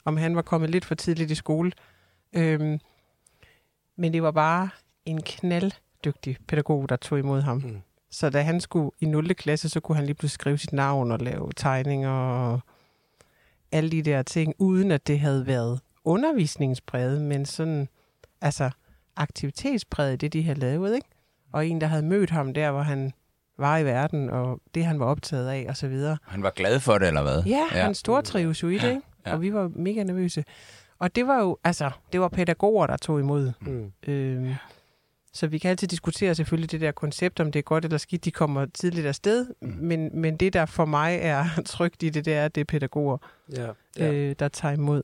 [0.06, 1.71] om han var kommet lidt for tidligt i skole.
[2.34, 2.80] Øhm,
[3.97, 4.69] men det var bare
[5.06, 5.71] en knald
[6.05, 7.57] dygtig pædagog, der tog imod ham.
[7.57, 7.81] Mm.
[8.11, 9.35] Så da han skulle i 0.
[9.35, 12.59] klasse, så kunne han lige pludselig skrive sit navn og lave tegninger og
[13.71, 17.87] alle de der ting, uden at det havde været undervisningspræget, men sådan,
[18.41, 18.69] altså
[19.15, 21.07] aktivitetspræget, det de havde lavet, ikke?
[21.53, 23.13] Og en, der havde mødt ham der, hvor han
[23.57, 26.17] var i verden, og det, han var optaget af, og så videre.
[26.23, 27.43] Han var glad for det, eller hvad?
[27.43, 27.83] Ja, ja.
[27.83, 29.01] han stortrives jo i det, ikke?
[29.25, 29.33] Ja.
[29.33, 30.43] Og vi var mega nervøse.
[30.99, 33.51] Og det var jo, altså, det var pædagoger, der tog imod.
[33.61, 33.91] Mm.
[34.07, 34.53] Øhm,
[35.33, 38.25] så vi kan altid diskutere selvfølgelig det der koncept, om det er godt eller skidt,
[38.25, 39.45] de kommer tidligt afsted.
[39.61, 39.67] Mm.
[39.67, 42.65] Men, men det, der for mig er trygt i det, det er, at det er
[42.65, 43.17] pædagoger,
[43.55, 44.11] ja, ja.
[44.11, 45.03] Øh, der tager imod.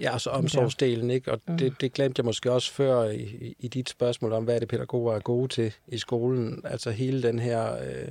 [0.00, 1.32] Ja, altså omsorgsdelen, ikke?
[1.32, 1.58] Og mm.
[1.58, 4.68] det, det glemte jeg måske også før i, i dit spørgsmål om, hvad er det
[4.68, 6.60] pædagoger er gode til i skolen.
[6.64, 8.08] Altså hele den her øh,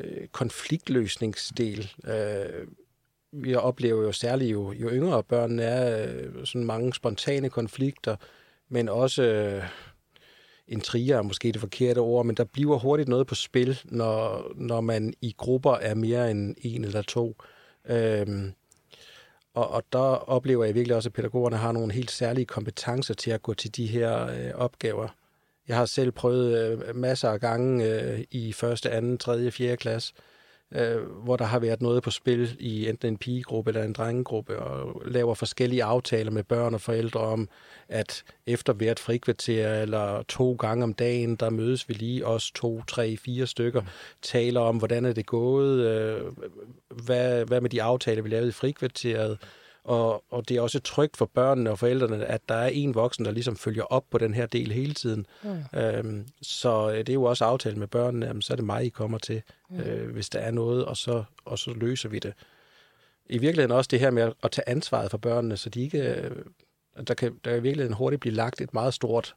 [0.00, 1.92] øh, konfliktløsningsdel.
[2.06, 2.66] Øh,
[3.32, 8.16] vi oplever jo særligt, jo, jo yngre børn er, øh, sådan mange spontane konflikter,
[8.68, 9.22] men også...
[9.22, 9.64] Øh,
[10.70, 14.80] intriger er måske det forkerte ord, men der bliver hurtigt noget på spil, når, når
[14.80, 17.36] man i grupper er mere end en eller to.
[17.88, 18.52] Øhm,
[19.54, 19.98] og, og der
[20.30, 23.76] oplever jeg virkelig også, at pædagogerne har nogle helt særlige kompetencer til at gå til
[23.76, 25.08] de her øh, opgaver.
[25.68, 30.14] Jeg har selv prøvet øh, masser af gange øh, i første, anden, tredje, fjerde klasse,
[30.16, 30.29] øh,
[31.22, 35.02] hvor der har været noget på spil i enten en pigegruppe eller en drengegruppe, og
[35.04, 37.48] laver forskellige aftaler med børn og forældre om,
[37.88, 42.82] at efter hvert frikvarter eller to gange om dagen, der mødes vi lige os to,
[42.88, 43.82] tre, fire stykker,
[44.22, 46.20] taler om, hvordan er det gået, øh,
[47.04, 49.38] hvad, hvad med de aftaler, vi lavede i frikvarteret,
[49.84, 53.24] og, og det er også trygt for børnene og forældrene, at der er en voksen,
[53.24, 55.26] der ligesom følger op på den her del hele tiden.
[55.42, 55.78] Mm.
[55.78, 58.84] Øhm, så øh, det er jo også aftalt med børnene, jamen, så er det mig,
[58.84, 59.80] I kommer til, mm.
[59.80, 62.32] øh, hvis der er noget, og så, og så løser vi det.
[63.26, 65.98] I virkeligheden også det her med at tage ansvaret for børnene, så de ikke...
[65.98, 66.30] Øh,
[67.06, 69.34] der kan der i virkeligheden hurtigt blive lagt et meget stort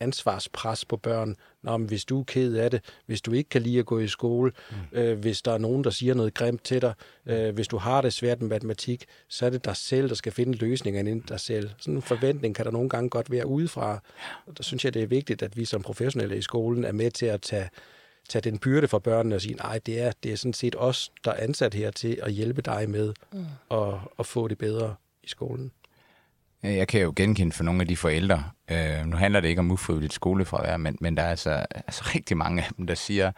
[0.00, 1.36] ansvarspres på børn.
[1.62, 3.98] Nå, men hvis du er ked af det, hvis du ikke kan lide at gå
[3.98, 4.98] i skole, mm.
[4.98, 6.94] øh, hvis der er nogen, der siger noget grimt til dig,
[7.26, 10.32] øh, hvis du har det svært med matematik, så er det dig selv, der skal
[10.32, 11.70] finde løsninger inden dig selv.
[11.78, 14.02] Sådan en forventning kan der nogle gange godt være udefra.
[14.46, 17.10] Og der synes jeg, det er vigtigt, at vi som professionelle i skolen er med
[17.10, 17.68] til at tage,
[18.28, 21.12] tage den byrde for børnene og sige, nej, det er, det er sådan set os,
[21.24, 23.46] der er ansat her til at hjælpe dig med mm.
[23.70, 25.72] at, at få det bedre i skolen.
[26.64, 28.44] Øh, jeg kan jo genkende for nogle af de forældre.
[28.70, 32.36] Øh, nu handler det ikke om ufrivilligt skolefravær, men, men der er altså, altså rigtig
[32.36, 33.32] mange af dem, der siger,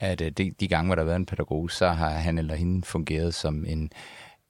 [0.00, 2.54] at øh, de, de gange, hvor der har været en pædagog, så har han eller
[2.54, 3.90] hende fungeret som en,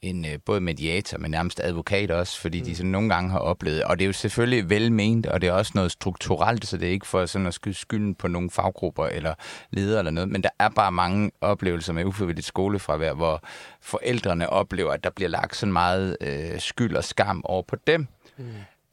[0.03, 2.65] en øh, både mediator, men nærmest advokat også, fordi mm.
[2.65, 5.53] de sådan nogle gange har oplevet, og det er jo selvfølgelig velment, og det er
[5.53, 9.07] også noget strukturelt, så det er ikke for sådan at skyde skylden på nogle faggrupper
[9.07, 9.35] eller
[9.71, 13.43] ledere eller noget, men der er bare mange oplevelser med ufrivilligt skolefravær, hvor
[13.81, 18.07] forældrene oplever, at der bliver lagt sådan meget øh, skyld og skam over på dem.
[18.39, 18.45] Mm.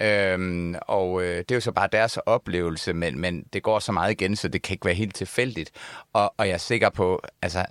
[0.01, 3.91] Øhm, og øh, det er jo så bare deres oplevelse, men, men det går så
[3.91, 5.71] meget igen, så det kan ikke være helt tilfældigt.
[6.13, 7.65] Og, og jeg er sikker på, altså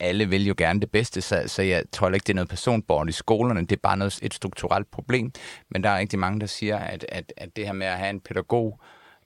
[0.00, 3.08] alle vil jo gerne det bedste, så, så jeg tror ikke, det er noget personbordet
[3.08, 3.60] i skolerne.
[3.60, 5.32] Det er bare noget, et strukturelt problem.
[5.70, 8.10] Men der er rigtig mange, der siger, at, at, at det her med at have
[8.10, 8.80] en pædagog,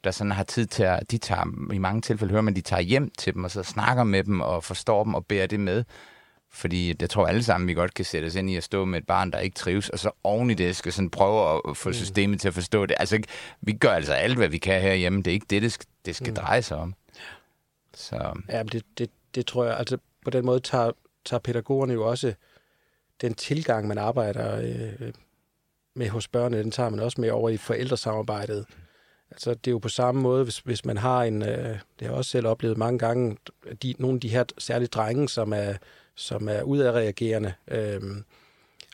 [0.05, 2.83] der sådan har tid til at, de tager, i mange tilfælde hører man, de tager
[2.83, 5.85] hjem til dem, og så snakker med dem, og forstår dem, og bærer det med.
[6.55, 8.99] Fordi jeg tror alle sammen, vi godt kan sætte os ind i at stå med
[8.99, 11.89] et barn, der ikke trives, og så oven i det skal sådan prøve at få
[11.89, 11.93] mm.
[11.93, 12.97] systemet til at forstå det.
[13.01, 13.23] Altså,
[13.61, 15.19] vi gør altså alt, hvad vi kan herhjemme.
[15.19, 16.35] Det er ikke det, det skal, det skal mm.
[16.35, 16.95] dreje sig om.
[17.95, 18.41] Så.
[18.49, 20.93] Ja, det, det, det tror jeg, altså på den måde tager,
[21.25, 22.35] tager pædagogerne jo også
[23.21, 25.13] den tilgang, man arbejder øh,
[25.95, 28.67] med hos børnene, den tager man også med over i forældresamarbejdet.
[29.31, 32.07] Altså, det er jo på samme måde, hvis, hvis man har en, øh, det har
[32.07, 33.37] jeg også selv oplevet mange gange,
[33.83, 35.75] de, nogle af de her særligt drenge, som er,
[36.15, 38.01] som er udadreagerende, øh,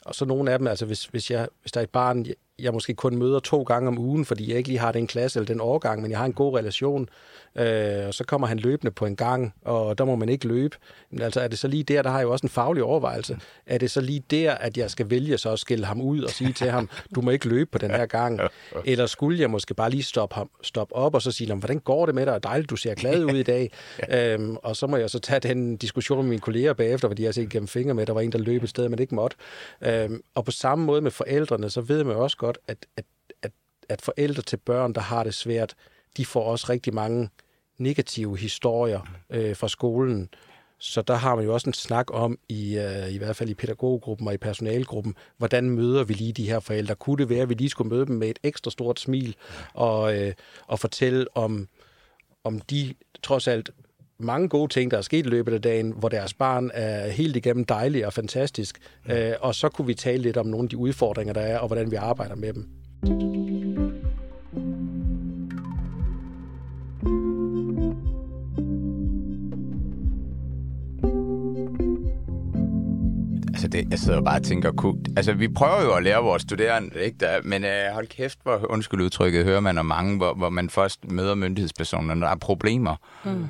[0.05, 2.27] og så nogle af dem, altså hvis, hvis, jeg, hvis der er et barn,
[2.59, 5.39] jeg måske kun møder to gange om ugen, fordi jeg ikke lige har den klasse
[5.39, 7.09] eller den årgang, men jeg har en god relation,
[7.57, 10.77] øh, og så kommer han løbende på en gang, og der må man ikke løbe.
[11.11, 13.39] Men altså er det så lige der, der har jeg jo også en faglig overvejelse.
[13.67, 16.31] Er det så lige der, at jeg skal vælge så at skille ham ud og
[16.31, 18.41] sige til ham, du må ikke løbe på den her gang?
[18.85, 22.07] Eller skulle jeg måske bare lige stoppe, ham, stoppe op og så sige, hvordan går
[22.07, 22.43] det med dig?
[22.43, 23.71] Dejligt, du ser glad ud i dag.
[24.17, 27.29] øhm, og så må jeg så tage den diskussion med mine kolleger bagefter, fordi jeg
[27.29, 29.15] har set gennem fingre med, at der var en, der løb et sted, man ikke
[29.15, 29.37] måtte.
[29.83, 33.05] Øhm, og på samme måde med forældrene, så ved man også godt, at, at,
[33.43, 33.51] at,
[33.89, 35.75] at forældre til børn, der har det svært,
[36.19, 37.29] de får også rigtig mange
[37.79, 39.01] negative historier
[39.31, 40.29] øh, fra skolen.
[40.81, 43.55] Så der har man jo også en snak om, i, øh, i hvert fald i
[43.55, 46.95] pædagoggruppen og i personalgruppen, hvordan møder vi lige de her forældre?
[46.95, 49.37] Kunne det være, at vi lige skulle møde dem med et ekstra stort smil
[49.75, 50.33] og, øh,
[50.67, 51.69] og fortælle om,
[52.45, 53.71] om de trods alt
[54.19, 57.37] mange gode ting, der er sket i løbet af dagen, hvor deres barn er helt
[57.37, 58.79] igennem dejlig og fantastisk.
[59.11, 61.67] Øh, og så kunne vi tale lidt om nogle af de udfordringer, der er, og
[61.67, 62.69] hvordan vi arbejder med dem.
[73.59, 76.43] Altså, det, jeg sidder bare og tænker, kunne, altså, vi prøver jo at lære vores
[76.43, 77.17] studerende, ikke?
[77.21, 80.71] Der, men øh, hold kæft, hvor undskyld udtrykket, hører man om mange, hvor, hvor man
[80.71, 82.97] først møder myndighedspersoner, når der er problemer.
[83.25, 83.47] Mm.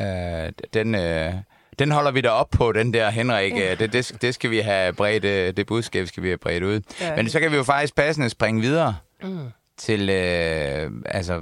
[0.00, 1.32] Øh, den, øh,
[1.78, 3.52] den holder vi da op på, den der, Henrik.
[3.52, 3.74] Ja.
[3.74, 6.80] Det, det, det skal vi have bredt, øh, det budskab skal vi have bredt ud.
[7.00, 7.16] Ja.
[7.16, 9.38] Men så kan vi jo faktisk passende springe videre mm.
[9.76, 11.40] til, øh, altså,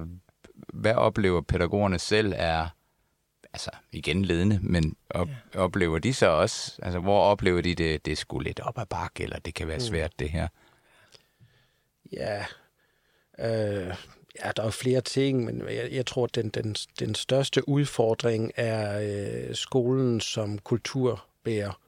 [0.72, 2.66] hvad oplever pædagogerne selv er,
[3.52, 5.60] altså igen ledende, men op, ja.
[5.60, 9.22] oplever de så også, altså hvor oplever de det, det sgu lidt op ad bakke,
[9.22, 9.84] eller det kan være mm.
[9.84, 10.48] svært det her?
[12.12, 12.44] Ja,
[13.38, 13.94] øh,
[14.44, 18.52] Ja, der er flere ting, men jeg, jeg tror, at den, den, den største udfordring
[18.56, 19.00] er
[19.48, 21.80] øh, skolen som kulturbærer.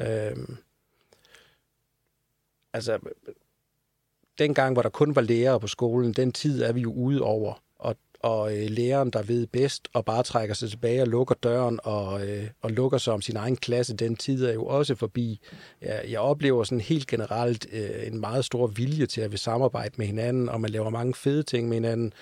[0.00, 0.36] Øh,
[2.72, 2.98] altså,
[4.38, 7.63] dengang, hvor der kun var lærere på skolen, den tid er vi jo ude over
[8.24, 12.28] og øh, læreren, der ved bedst, og bare trækker sig tilbage og lukker døren og,
[12.28, 15.40] øh, og lukker sig om sin egen klasse, den tid er jo også forbi.
[15.82, 19.94] Jeg, jeg oplever sådan helt generelt øh, en meget stor vilje til at vi samarbejde
[19.96, 22.12] med hinanden, og man laver mange fede ting med hinanden.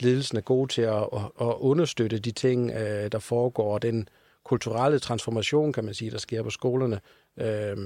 [0.00, 4.08] Ledelsen er god til at, at, at understøtte de ting, øh, der foregår, og den
[4.44, 7.00] kulturelle transformation, kan man sige, der sker på skolerne.
[7.36, 7.76] Øh,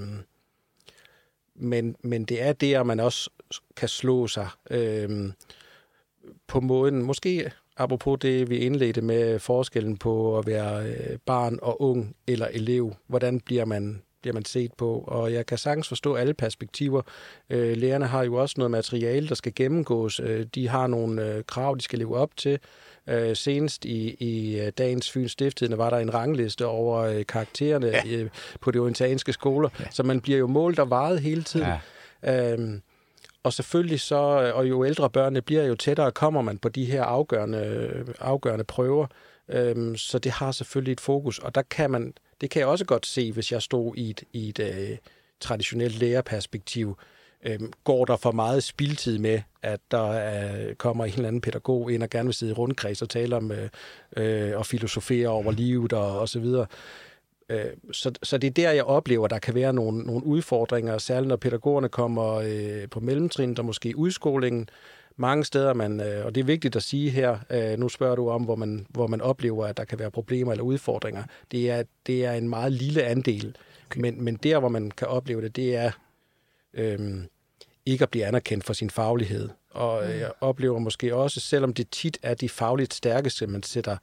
[1.55, 3.31] men, men det er der, man også
[3.77, 5.33] kan slå sig øh,
[6.47, 11.83] på måden, måske apropos det, vi indledte med forskellen på at være øh, barn og
[11.83, 12.95] ung eller elev.
[13.07, 15.05] Hvordan bliver man, bliver man set på?
[15.07, 17.03] Og jeg kan sagtens forstå alle perspektiver.
[17.51, 20.21] Øh, lærerne har jo også noget materiale, der skal gennemgås.
[20.21, 22.59] Øh, de har nogle krav, de skal leve op til.
[23.35, 28.29] senest i, i dagens Fyns Stiftstidende var der en rangliste over karaktererne ja.
[28.61, 29.85] på de orientanske skoler, ja.
[29.91, 31.67] så man bliver jo målt og varet hele tiden.
[32.23, 32.53] Ja.
[32.53, 32.83] Øhm,
[33.47, 34.17] og selvfølgelig så,
[34.55, 39.07] og jo ældre børnene bliver, jo tættere kommer man på de her afgørende, afgørende prøver.
[39.49, 42.85] Øhm, så det har selvfølgelig et fokus, og der kan man, det kan jeg også
[42.85, 44.97] godt se, hvis jeg stod i et, i et øh,
[45.41, 46.97] traditionelt lærerperspektiv.
[47.45, 51.93] Øhm, går der for meget spildtid med, at der er, kommer en eller anden pædagog
[51.93, 53.69] ind og gerne vil sidde i rundkreds og tale om øh,
[54.17, 56.67] øh, og filosofere over livet og, og så videre.
[57.49, 60.99] Øh, så, så det er der, jeg oplever, at der kan være nogle, nogle udfordringer,
[60.99, 64.69] særligt når pædagogerne kommer øh, på mellemtrin, der måske udskolingen.
[65.17, 68.31] Mange steder, man, øh, og det er vigtigt at sige her, øh, nu spørger du
[68.31, 71.23] om, hvor man, hvor man oplever, at der kan være problemer eller udfordringer.
[71.51, 73.57] Det er, det er en meget lille andel,
[73.87, 74.01] okay.
[74.01, 75.91] men, men der, hvor man kan opleve det, det er
[76.75, 76.99] øh,
[77.87, 79.49] ikke at blive anerkendt for sin faglighed.
[79.71, 80.11] Og mm.
[80.11, 83.97] jeg oplever måske også, selvom det tit er de fagligt stærkeste, man sætter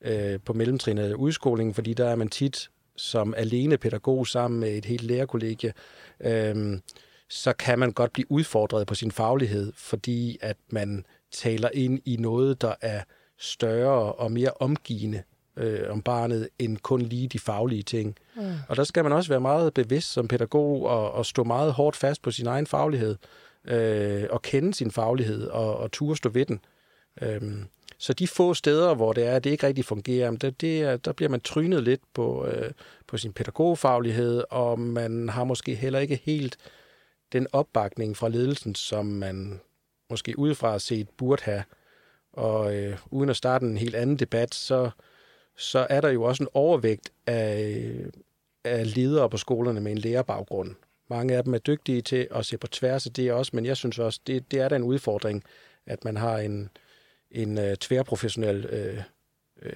[0.00, 4.84] øh, på mellemtrinnet udskolingen, fordi der er man tit som alene pædagog sammen med et
[4.84, 5.72] helt lærerkollegie,
[6.20, 6.82] øhm,
[7.28, 12.16] så kan man godt blive udfordret på sin faglighed, fordi at man taler ind i
[12.16, 13.02] noget, der er
[13.38, 15.22] større og mere omgivende
[15.56, 18.16] øh, om barnet, end kun lige de faglige ting.
[18.36, 18.42] Mm.
[18.68, 21.96] Og der skal man også være meget bevidst som pædagog og, og stå meget hårdt
[21.96, 23.16] fast på sin egen faglighed,
[23.64, 26.60] øh, og kende sin faglighed og, og turde stå ved den.
[27.22, 27.64] Øhm,
[27.98, 31.28] så de få steder, hvor det er, det ikke rigtig fungerer, der, det der bliver
[31.28, 32.70] man trynet lidt på, øh,
[33.06, 36.56] på sin pædagogfaglighed, og man har måske heller ikke helt
[37.32, 39.60] den opbakning fra ledelsen, som man
[40.10, 41.64] måske udefra set burde have.
[42.32, 44.90] Og øh, uden at starte en helt anden debat, så,
[45.56, 47.90] så er der jo også en overvægt af,
[48.64, 50.74] af ledere på skolerne med en lærerbaggrund.
[51.10, 53.76] Mange af dem er dygtige til at se på tværs af det også, men jeg
[53.76, 55.44] synes også, det, det er da en udfordring,
[55.86, 56.70] at man har en,
[57.30, 59.02] en uh, tværprofessionel uh,
[59.66, 59.72] uh,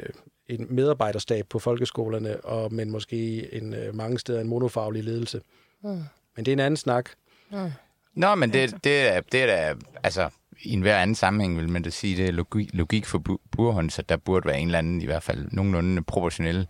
[0.46, 5.40] en medarbejderstab på folkeskolerne, og men måske en uh, mange steder en monofaglig ledelse.
[5.84, 6.02] Mm.
[6.36, 7.10] Men det er en anden snak.
[7.50, 7.70] Mm.
[8.14, 10.30] Nå, men det, det, er, det er da, altså,
[10.62, 14.02] i enhver anden sammenhæng vil man da sige, det er logik, logik for burhånd, så
[14.02, 16.68] der burde være en eller anden, i hvert fald nogenlunde proportionel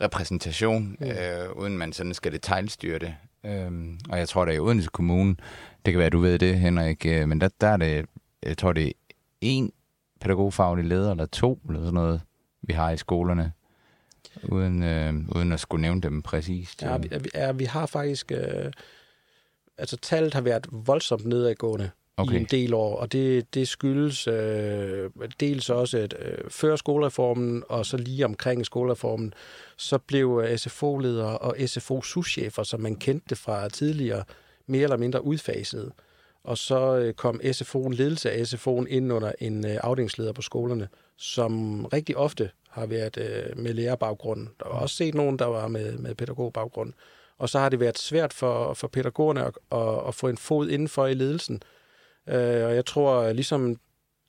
[0.00, 1.06] repræsentation, mm.
[1.06, 3.14] øh, uden man sådan skal detaljstyre det.
[3.46, 5.36] Øhm, og jeg tror, der i Odense Kommune,
[5.86, 8.06] det kan være, du ved det, Henrik, øh, men der, der er det,
[8.42, 8.92] jeg tror, det er
[9.40, 9.72] en
[10.22, 12.20] pædagogfaglig leder, eller to, eller sådan noget,
[12.62, 13.52] vi har i skolerne,
[14.48, 16.82] uden, øh, uden at skulle nævne dem præcist.
[16.82, 18.32] Ja, vi, ja, vi har faktisk...
[18.32, 18.72] Øh,
[19.78, 22.34] altså, tallet har været voldsomt nedadgående okay.
[22.34, 27.62] i en del år, og det, det skyldes øh, dels også, at øh, før skolereformen,
[27.68, 29.34] og så lige omkring skolereformen,
[29.76, 34.24] så blev SFO-ledere og SFO-souschefer, som man kendte det fra tidligere,
[34.66, 35.92] mere eller mindre udfaset.
[36.44, 40.88] Og så øh, kom SFO'en, ledelse af SFO'en ind under en øh, afdelingsleder på skolerne,
[41.16, 44.48] som rigtig ofte har været øh, med lærerbaggrund.
[44.60, 46.92] Der var også set nogen, der var med, med pædagogbaggrund.
[47.38, 50.68] Og så har det været svært for, for pædagogerne at, at, at få en fod
[50.68, 51.62] indenfor i ledelsen.
[52.28, 53.76] Øh, og jeg tror, ligesom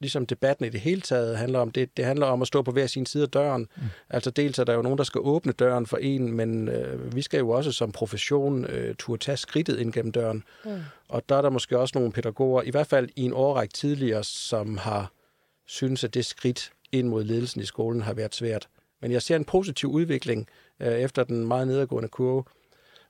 [0.03, 1.71] ligesom debatten i det hele taget handler om.
[1.71, 3.67] Det, det handler om at stå på hver sin side af døren.
[3.75, 3.83] Mm.
[4.09, 7.21] Altså dels er der jo nogen, der skal åbne døren for en, men øh, vi
[7.21, 10.43] skal jo også som profession øh, turde tage skridtet ind gennem døren.
[10.65, 10.71] Mm.
[11.09, 14.23] Og der er der måske også nogle pædagoger, i hvert fald i en årrække tidligere,
[14.23, 15.11] som har
[15.65, 18.67] synes at det skridt ind mod ledelsen i skolen har været svært.
[19.01, 20.47] Men jeg ser en positiv udvikling
[20.79, 22.43] øh, efter den meget nedadgående kurve,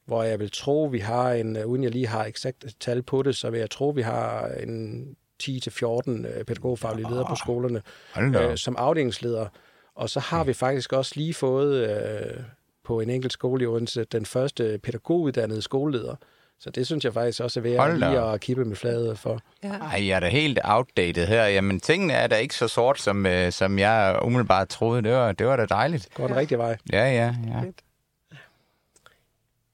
[0.05, 3.23] hvor jeg vil tro, vi har en, øh, uden jeg lige har eksakt tal på
[3.23, 5.07] det, så vil jeg tro, vi har en
[5.43, 7.81] 10-14 øh, pædagogfaglige ledere på skolerne
[8.15, 8.51] da op.
[8.51, 9.47] øh, som afdelingsleder.
[9.95, 12.43] Og så har vi faktisk også lige fået øh,
[12.83, 16.15] på en enkelt skole i Odense den første pædagoguddannede skoleleder.
[16.59, 19.39] Så det synes jeg faktisk også er værd lige at kippe med fladet for.
[19.63, 19.69] Ja.
[19.69, 21.45] Ej, jeg er da helt outdated her.
[21.45, 25.01] Jamen, tingene er da ikke så sort, som, øh, som jeg umiddelbart troede.
[25.01, 26.09] Det var, det var da dejligt.
[26.13, 26.77] Går den rigtige vej.
[26.91, 27.63] Ja, ja, ja.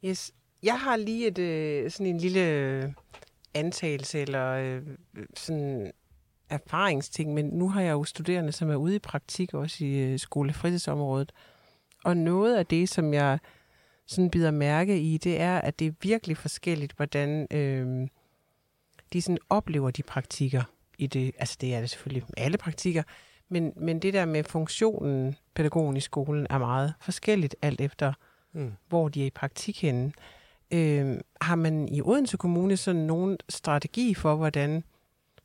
[0.09, 0.31] Yes.
[0.63, 2.95] Jeg har lige et, øh, sådan en lille
[3.53, 4.81] antagelse eller øh,
[5.35, 5.91] sådan
[6.49, 10.19] erfaringsting, men nu har jeg jo studerende, som er ude i praktik også i øh,
[10.19, 11.31] skolefritidsområdet.
[12.03, 13.39] Og noget af det, som jeg
[14.07, 18.07] sådan bider mærke i, det er, at det er virkelig forskelligt, hvordan øh,
[19.13, 20.63] de sådan oplever de praktikker
[20.97, 21.31] i det.
[21.39, 23.03] Altså det er det selvfølgelig alle praktikker,
[23.49, 28.13] men, men det der med funktionen, pædagogen i skolen, er meget forskelligt alt efter,
[28.53, 28.71] Mm.
[28.87, 30.05] hvor de er i praktik henne.
[30.05, 30.38] Øh,
[31.41, 34.83] har man i Odense Kommune sådan nogen strategi for, hvordan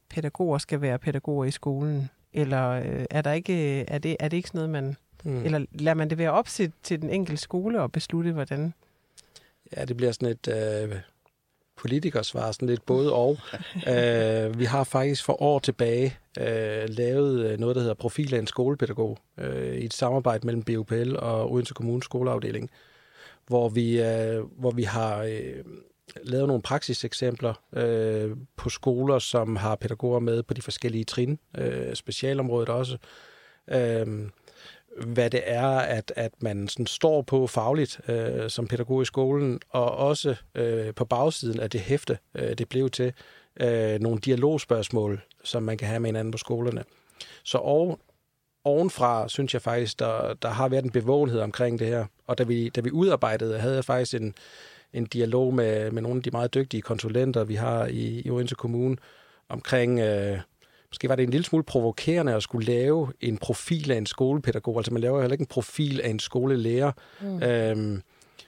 [0.08, 2.10] pædagoger skal være pædagoger i skolen?
[2.32, 4.96] Eller øh, er, der ikke, er, det, er det ikke sådan noget, man...
[5.24, 5.44] Mm.
[5.44, 8.74] Eller lader man det være op til, til den enkelte skole og beslutte, hvordan...
[9.76, 10.96] Ja, det bliver sådan et øh,
[11.76, 13.38] politikersvar, sådan lidt både og.
[13.94, 18.38] øh, vi har faktisk for år tilbage øh, lavet øh, noget, der hedder Profil af
[18.38, 22.70] en skolepædagog, øh, i et samarbejde mellem BUPL og Odense Kommunes skoleafdeling,
[23.46, 25.64] hvor vi, øh, hvor vi har øh,
[26.22, 31.94] lavet nogle praksiseksempler øh, på skoler, som har pædagoger med på de forskellige trin, øh,
[31.94, 32.98] specialområdet også.
[33.68, 34.06] Øh,
[35.06, 39.60] hvad det er, at, at man sådan står på fagligt øh, som pædagog i skolen,
[39.70, 43.12] og også øh, på bagsiden af det hæfte, øh, det blev til,
[43.60, 46.84] øh, nogle dialogspørgsmål, som man kan have med hinanden på skolerne.
[47.42, 47.98] Så og,
[48.64, 52.06] ovenfra synes jeg faktisk, der, der har været en bevågenhed omkring det her.
[52.26, 54.34] Og da vi, da vi udarbejdede, havde jeg faktisk en,
[54.92, 58.54] en dialog med, med nogle af de meget dygtige konsulenter, vi har i, i Odense
[58.54, 58.96] Kommune,
[59.48, 60.00] omkring...
[60.00, 60.38] Øh,
[60.94, 64.78] måske var det en lille smule provokerende at skulle lave en profil af en skolepædagog.
[64.78, 66.92] Altså man laver jo heller ikke en profil af en skolelærer.
[67.20, 67.42] Mm.
[67.42, 68.02] Øhm,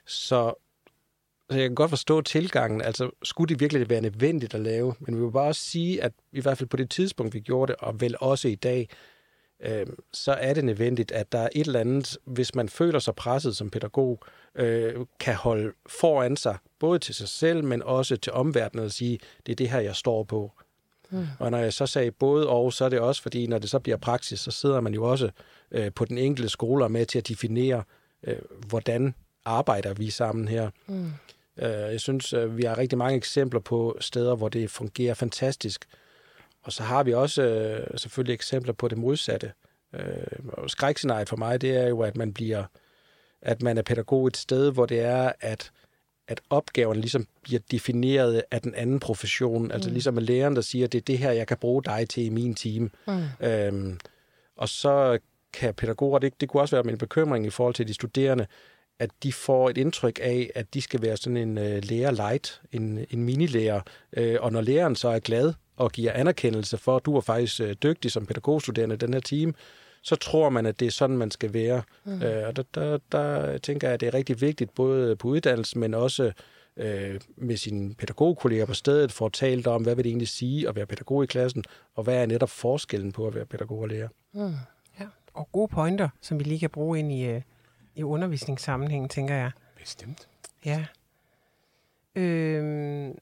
[0.07, 0.55] så,
[1.51, 2.83] så jeg kan godt forstå tilgangen.
[2.83, 4.95] Altså skulle det virkelig være nødvendigt at lave?
[5.01, 7.73] Men vi vil bare også sige, at i hvert fald på det tidspunkt, vi gjorde
[7.73, 8.89] det, og vel også i dag,
[9.61, 13.15] øhm, så er det nødvendigt, at der er et eller andet, hvis man føler sig
[13.15, 14.23] presset som pædagog,
[14.55, 19.19] øh, kan holde foran sig, både til sig selv, men også til omverdenen og sige,
[19.47, 20.53] det er det her, jeg står på.
[21.11, 21.27] Mm.
[21.39, 23.79] Og når jeg så sagde både og, så er det også fordi, når det så
[23.79, 25.31] bliver praksis, så sidder man jo også
[25.71, 27.83] øh, på den enkelte skole og med til at definere,
[28.23, 28.39] øh,
[28.69, 29.15] hvordan
[29.45, 30.71] arbejder vi sammen her.
[30.87, 31.13] Mm.
[31.59, 35.85] Øh, jeg synes, øh, vi har rigtig mange eksempler på steder, hvor det fungerer fantastisk.
[36.67, 39.53] Og så har vi også øh, selvfølgelig eksempler på det modsatte.
[39.95, 42.65] Øh, skrækscenariet for mig, det er jo, at man bliver,
[43.43, 45.71] at man er pædagog et sted, hvor det er, at
[46.29, 49.65] at opgaven ligesom bliver defineret af den anden profession.
[49.65, 49.71] Mm.
[49.71, 52.25] Altså ligesom med læreren, der siger, det er det her, jeg kan bruge dig til
[52.25, 52.91] i min time.
[53.07, 53.47] Mm.
[53.47, 53.99] Øhm,
[54.57, 55.19] og så
[55.53, 58.47] kan pædagoger, det, det kunne også være min bekymring i forhold til de studerende,
[58.99, 62.63] at de får et indtryk af, at de skal være sådan en uh, lærer light,
[62.73, 63.81] en, en minilærer.
[64.17, 67.61] Uh, og når læreren så er glad og giver anerkendelse for, at du er faktisk
[67.61, 69.53] uh, dygtig som pædagogstuderende den her time,
[70.03, 71.83] så tror man, at det er sådan, man skal være.
[72.05, 72.23] Mm.
[72.23, 75.81] Øh, og der, der, der tænker jeg, at det er rigtig vigtigt, både på uddannelsen,
[75.81, 76.33] men også
[76.77, 80.69] øh, med sine pædagogkolleger på stedet, for at tale om, hvad vil det egentlig sige
[80.69, 83.89] at være pædagog i klassen, og hvad er netop forskellen på at være pædagog og
[83.89, 84.09] lærer.
[84.33, 84.55] Mm.
[85.01, 85.07] Ja.
[85.35, 87.43] Og gode pointer, som vi lige kan bruge ind i, øh,
[87.95, 89.51] i undervisningssammenhængen, tænker jeg.
[89.81, 90.29] Bestemt.
[90.65, 90.87] Ja.
[92.15, 93.19] Øhm,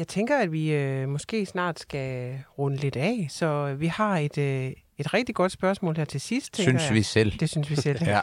[0.00, 4.38] jeg tænker, at vi øh, måske snart skal runde lidt af, så vi har et,
[4.38, 6.94] øh, et rigtig godt spørgsmål her til sidst, Synes jeg.
[6.94, 7.32] vi selv.
[7.32, 7.98] Det synes vi selv.
[8.06, 8.20] Ja.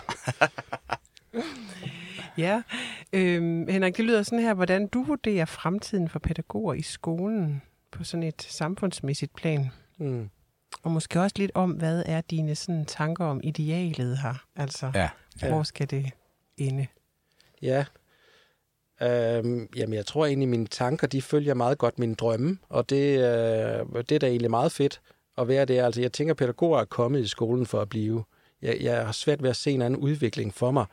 [2.45, 2.61] ja.
[3.13, 7.61] Øhm, Henrik, det lyder sådan her, hvordan du vurderer fremtiden for pædagoger i skolen
[7.91, 9.71] på sådan et samfundsmæssigt plan.
[9.97, 10.29] Mm.
[10.83, 14.45] Og måske også lidt om, hvad er dine sådan, tanker om idealet her?
[14.55, 15.09] Altså, ja.
[15.49, 16.11] hvor skal det
[16.57, 16.87] ende?
[17.61, 17.85] Ja.
[19.01, 23.17] Øhm, jamen, jeg tror egentlig, mine tanker, de følger meget godt mine drømme, og det,
[23.17, 25.01] øh, det er da egentlig meget fedt
[25.37, 25.79] at være det.
[25.79, 28.23] Altså, jeg tænker, at pædagoger er kommet i skolen for at blive.
[28.61, 30.85] Jeg, jeg har svært ved at se en anden udvikling for mig.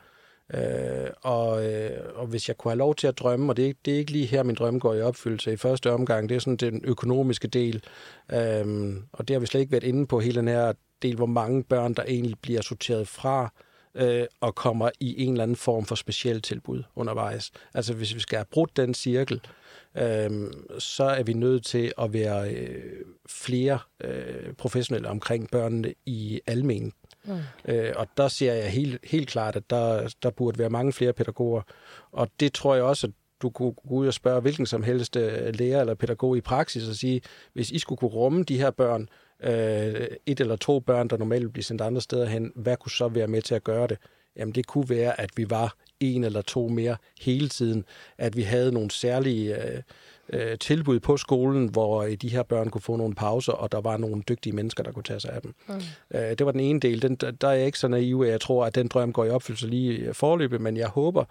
[0.53, 3.93] Øh, og, øh, og hvis jeg kunne have lov til at drømme, og det, det
[3.93, 6.57] er ikke lige her, min drømme går i opfyldelse i første omgang, det er sådan
[6.57, 7.83] den økonomiske del.
[8.31, 11.25] Øh, og det har vi slet ikke været inde på, hele den her del, hvor
[11.25, 13.53] mange børn, der egentlig bliver sorteret fra,
[13.95, 17.51] øh, og kommer i en eller anden form for specielt tilbud undervejs.
[17.73, 19.41] Altså hvis vi skal have brudt den cirkel,
[19.97, 26.41] øh, så er vi nødt til at være øh, flere øh, professionelle omkring børnene i
[26.47, 26.93] almen
[27.27, 27.39] Mm.
[27.73, 31.13] Øh, og der ser jeg helt, helt klart, at der, der burde være mange flere
[31.13, 31.61] pædagoger.
[32.11, 35.15] Og det tror jeg også, at du kunne gå ud og spørge hvilken som helst
[35.15, 37.21] øh, lærer eller pædagog i praksis og sige,
[37.53, 39.07] hvis I skulle kunne rumme de her børn, øh,
[39.43, 43.07] et eller to børn, der normalt ville blive sendt andre steder hen, hvad kunne så
[43.07, 43.97] være med til at gøre det?
[44.35, 47.85] Jamen det kunne være, at vi var en eller to mere hele tiden,
[48.17, 49.81] at vi havde nogle særlige øh,
[50.29, 53.81] øh, tilbud på skolen, hvor øh, de her børn kunne få nogle pauser, og der
[53.81, 55.55] var nogle dygtige mennesker, der kunne tage sig af dem.
[55.67, 55.75] Mm.
[56.13, 57.01] Øh, det var den ene del.
[57.01, 59.29] Den, der er jeg ikke så naiv, at jeg tror, at den drøm går i
[59.29, 61.25] opfyldelse lige forløbet, men jeg håber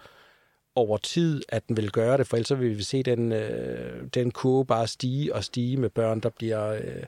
[0.75, 4.31] over tid, at den vil gøre det, for ellers vil vi se den, øh, den
[4.31, 7.03] kurve bare stige og stige med børn, der bliver, øh,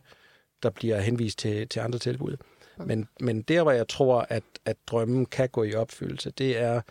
[0.63, 2.37] der bliver henvist til, til andre tilbud.
[2.85, 6.81] Men, men der, hvor jeg tror, at, at drømmen kan gå i opfyldelse, det er,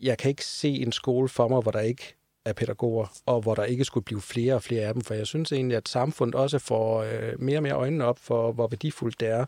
[0.00, 2.14] jeg kan ikke se en skole for mig, hvor der ikke
[2.44, 5.26] er pædagoger, og hvor der ikke skulle blive flere og flere af dem, for jeg
[5.26, 9.20] synes egentlig, at samfundet også får øh, mere og mere øjnene op for, hvor værdifuldt
[9.20, 9.46] det er.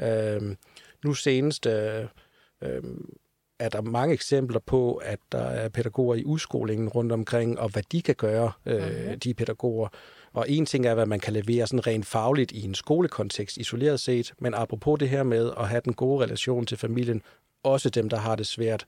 [0.00, 0.56] Øh,
[1.04, 2.04] nu senest øh,
[2.62, 2.82] øh,
[3.58, 7.82] er der mange eksempler på, at der er pædagoger i udskolingen rundt omkring, og hvad
[7.92, 9.16] de kan gøre, øh, okay.
[9.24, 9.88] de pædagoger.
[10.38, 14.00] Og en ting er, hvad man kan levere sådan rent fagligt i en skolekontekst isoleret
[14.00, 17.22] set, men apropos det her med at have den gode relation til familien,
[17.62, 18.86] også dem, der har det svært,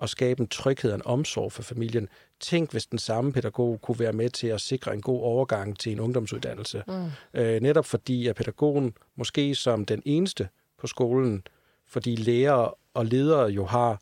[0.00, 2.08] at skabe en tryghed og en omsorg for familien.
[2.40, 5.92] Tænk, hvis den samme pædagog kunne være med til at sikre en god overgang til
[5.92, 6.82] en ungdomsuddannelse.
[6.86, 7.40] Mm.
[7.40, 10.48] Øh, netop fordi, at pædagogen måske som den eneste
[10.78, 11.42] på skolen,
[11.86, 14.00] fordi lærere og ledere jo har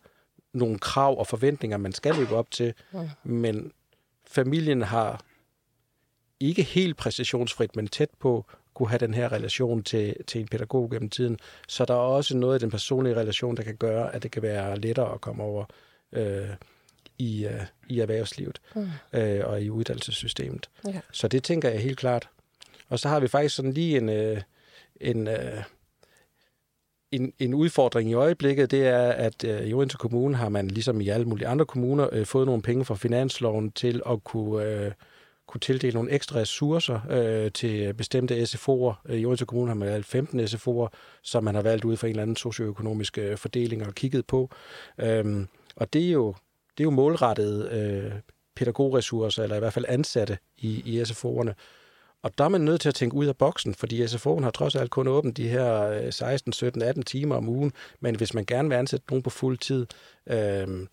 [0.52, 3.08] nogle krav og forventninger, man skal løbe op til, mm.
[3.24, 3.72] men
[4.26, 5.20] familien har
[6.40, 10.90] ikke helt præcisionsfrit, men tæt på, kunne have den her relation til, til en pædagog
[10.90, 11.38] gennem tiden.
[11.68, 14.42] Så der er også noget af den personlige relation, der kan gøre, at det kan
[14.42, 15.64] være lettere at komme over
[16.12, 16.48] øh,
[17.18, 18.88] i, øh, i erhvervslivet mm.
[19.12, 20.70] øh, og i uddannelsessystemet.
[20.86, 21.00] Ja.
[21.12, 22.28] Så det tænker jeg helt klart.
[22.88, 24.40] Og så har vi faktisk sådan lige en, øh,
[25.00, 25.62] en, øh,
[27.10, 31.00] en, en udfordring i øjeblikket, det er, at øh, i Odense Kommune har man, ligesom
[31.00, 34.92] i alle mulige andre kommuner, øh, fået nogle penge fra finansloven til at kunne, øh,
[35.48, 39.12] kunne tildele nogle ekstra ressourcer øh, til bestemte SFO'er.
[39.12, 40.88] I Odense Kommune har man valgt 15 SFO'er,
[41.22, 44.50] som man har valgt ud fra en eller anden socioøkonomisk øh, fordeling og kigget på.
[44.98, 46.34] Øhm, og det er jo,
[46.78, 48.12] det er jo målrettet øh,
[48.56, 51.52] pædagogressourcer, eller i hvert fald ansatte i, i SFO'erne.
[52.22, 54.76] Og der er man nødt til at tænke ud af boksen, fordi SFO'en har trods
[54.76, 57.72] alt kun åbent de her 16, 17, 18 timer om ugen.
[58.00, 59.86] Men hvis man gerne vil ansætte nogen på fuld tid,
[60.26, 60.86] øh,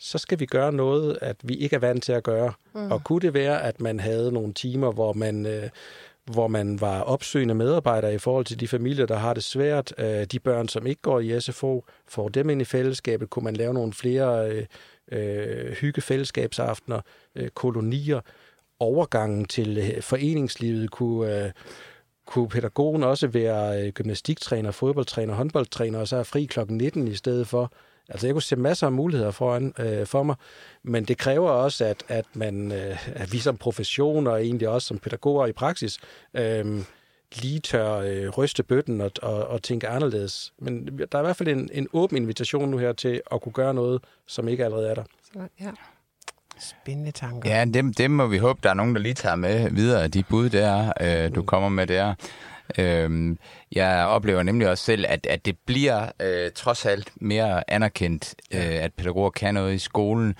[0.00, 2.52] så skal vi gøre noget, at vi ikke er vant til at gøre.
[2.74, 2.90] Mm.
[2.92, 5.46] Og kunne det være, at man havde nogle timer, hvor man...
[5.46, 5.68] Øh,
[6.24, 9.94] hvor man var opsøgende medarbejder i forhold til de familier, der har det svært.
[9.98, 13.30] Øh, de børn, som ikke går i SFO, får dem ind i fællesskabet.
[13.30, 14.66] Kunne man lave nogle flere øh,
[15.12, 17.00] øh, hyggefællesskabsaftener,
[17.34, 18.20] øh, kolonier,
[18.80, 21.44] overgangen til øh, foreningslivet kunne...
[21.44, 21.50] Øh,
[22.26, 27.48] kunne pædagogen også være gymnastiktræner, fodboldtræner, håndboldtræner, og så er fri klokken 19 i stedet
[27.48, 27.72] for.
[28.10, 30.36] Altså, jeg kunne se masser af muligheder foran, øh, for mig,
[30.82, 34.88] men det kræver også, at, at, man, øh, at vi som profession, og egentlig også
[34.88, 35.98] som pædagoger i praksis,
[36.34, 36.82] øh,
[37.36, 40.52] lige tør øh, ryste bøtten og, og, og tænke anderledes.
[40.58, 43.52] Men der er i hvert fald en, en åben invitation nu her til at kunne
[43.52, 45.04] gøre noget, som ikke allerede er der.
[45.32, 45.70] Så, ja.
[46.60, 47.50] Spændende tanker.
[47.50, 50.22] Ja, dem, dem må vi håbe, der er nogen, der lige tager med videre, de
[50.22, 52.14] bud der, øh, du kommer med der.
[52.78, 53.38] Øhm,
[53.72, 58.84] jeg oplever nemlig også selv, at, at det bliver øh, trods alt mere anerkendt, øh,
[58.84, 60.34] at pædagoger kan noget i skolen.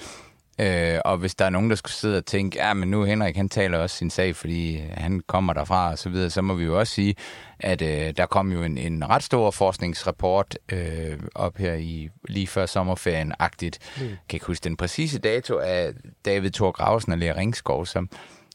[0.61, 3.37] Øh, og hvis der er nogen, der skulle sidde og tænke, ja, men nu Henrik,
[3.37, 6.65] han taler også sin sag, fordi han kommer derfra og så videre, så må vi
[6.65, 7.15] jo også sige,
[7.61, 12.47] at øh, der kom jo en, en ret stor forskningsrapport øh, op her i lige
[12.47, 13.79] før sommerferien-agtigt.
[13.97, 14.03] Mm.
[14.03, 15.93] Jeg kan ikke huske den præcise dato af
[16.25, 18.09] David Thor Grausen og Lea Ringskov, som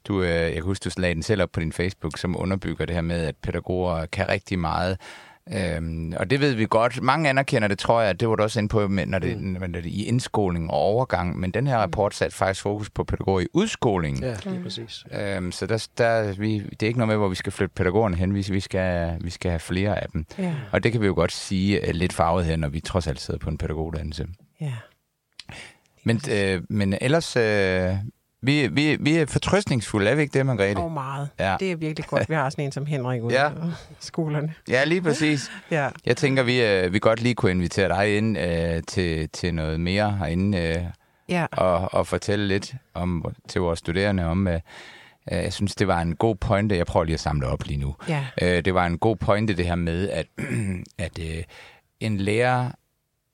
[0.07, 2.85] du, øh, jeg kan huske, du lagde den selv op på din Facebook, som underbygger
[2.85, 4.97] det her med, at pædagoger kan rigtig meget.
[5.53, 7.01] Øhm, og det ved vi godt.
[7.01, 9.43] Mange anerkender det, tror jeg, det var du også inde på, når det, mm.
[9.43, 11.39] når det i indskoling og overgang.
[11.39, 14.19] Men den her rapport satte faktisk fokus på pædagoger i udskoling.
[14.19, 15.05] Ja, lige præcis.
[15.11, 18.15] Øhm, så der, der, vi, det er ikke noget med, hvor vi skal flytte pædagogerne
[18.15, 18.33] hen.
[18.33, 20.25] Vi, vi, skal, vi skal have flere af dem.
[20.37, 20.53] Ja.
[20.71, 23.39] Og det kan vi jo godt sige lidt farvet her, når vi trods alt sidder
[23.39, 24.27] på en pædagoguddannelse.
[24.61, 24.73] Ja.
[26.03, 27.95] Men, øh, men ellers, øh,
[28.45, 30.83] vi, vi, vi er fortrøstningsfulde, er vi ikke det, Margrethe?
[30.83, 31.29] Og meget.
[31.39, 31.55] Ja.
[31.59, 33.49] Det er virkelig godt, vi har sådan en som Henrik ude ja.
[33.99, 34.53] skolerne.
[34.69, 35.51] Ja, lige præcis.
[35.71, 35.89] ja.
[36.05, 39.79] Jeg tænker, vi, øh, vi godt lige kunne invitere dig ind øh, til, til noget
[39.79, 40.83] mere herinde, øh,
[41.29, 41.45] ja.
[41.51, 44.47] og, og fortælle lidt om til vores studerende om...
[44.47, 44.59] Øh,
[45.31, 46.77] øh, jeg synes, det var en god pointe.
[46.77, 47.95] Jeg prøver lige at samle op lige nu.
[48.09, 48.25] Ja.
[48.41, 50.25] Øh, det var en god pointe, det her med, at,
[51.05, 51.43] at øh,
[51.99, 52.71] en lærer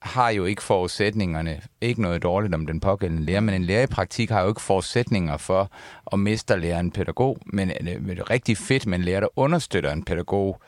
[0.02, 3.86] har jo ikke forudsætningerne, ikke noget dårligt om den pågældende lærer, men en lærer i
[3.86, 5.70] praktik har jo ikke forudsætninger for
[6.12, 9.92] at miste lære en pædagog, men det er rigtig fedt med en lærer, der understøtter
[9.92, 10.60] en pædagog.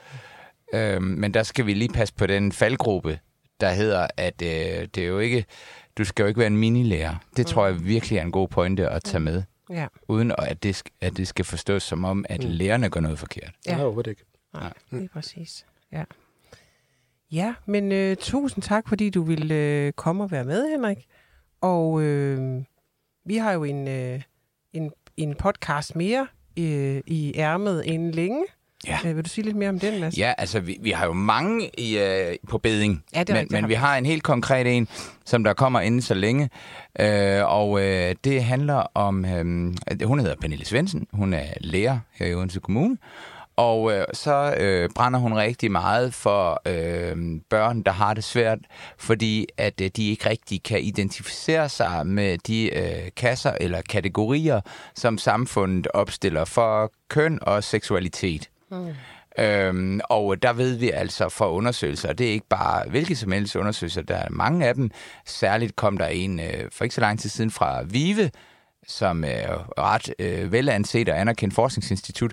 [0.74, 3.18] Øhm, men der skal vi lige passe på den faldgruppe,
[3.61, 4.49] der hedder, at øh,
[4.95, 5.45] det er jo ikke,
[5.99, 7.14] du skal jo ikke være en minilærer.
[7.37, 10.82] Det tror jeg virkelig er en god pointe at tage med, Ja, uden at det,
[11.01, 12.51] at det skal forstås som om, at Mm.
[12.51, 13.51] lærerne gør noget forkert.
[13.66, 13.70] Ja.
[13.70, 13.76] Ja.
[13.76, 14.24] Jeg håber det ikke.
[14.55, 15.66] nej, lige præcis.
[15.93, 16.05] Ja,
[17.35, 20.99] ja men øh, tusind tak, fordi du ville øh, komme og være med, Henrik.
[21.61, 22.62] Og øh,
[23.26, 24.22] vi har jo en, øh,
[24.72, 26.26] en, en podcast mere
[26.59, 28.45] øh, i ærmet inden længe.
[28.87, 28.99] Ja.
[29.07, 30.18] Øh, vil du sige lidt mere om den, Mads?
[30.18, 33.61] Ja, altså vi, vi har jo mange i, øh, på beding, Ja, det men, rigtigt,
[33.61, 34.89] men vi har en helt konkret en,
[35.24, 36.51] som der kommer inden så længe,
[37.01, 39.72] øh, og øh, det handler om, øh,
[40.05, 42.97] hun hedder Pernille Svendsen, hun er lærer her i Odense Kommune,
[43.57, 48.59] og øh, så øh, brænder hun rigtig meget for øh, børn, der har det svært,
[48.99, 54.61] fordi at øh, de ikke rigtig kan identificere sig med de øh, kasser eller kategorier,
[54.95, 58.51] som samfundet opstiller for køn og seksualitet.
[59.39, 63.33] Øhm, og der ved vi altså fra undersøgelser, og det er ikke bare hvilke som
[63.33, 64.91] helst undersøgelser, der er mange af dem.
[65.27, 68.31] Særligt kom der en øh, for ikke så lang tid siden fra VIVE,
[68.87, 72.33] som er ret øh, velanset og anerkendt forskningsinstitut,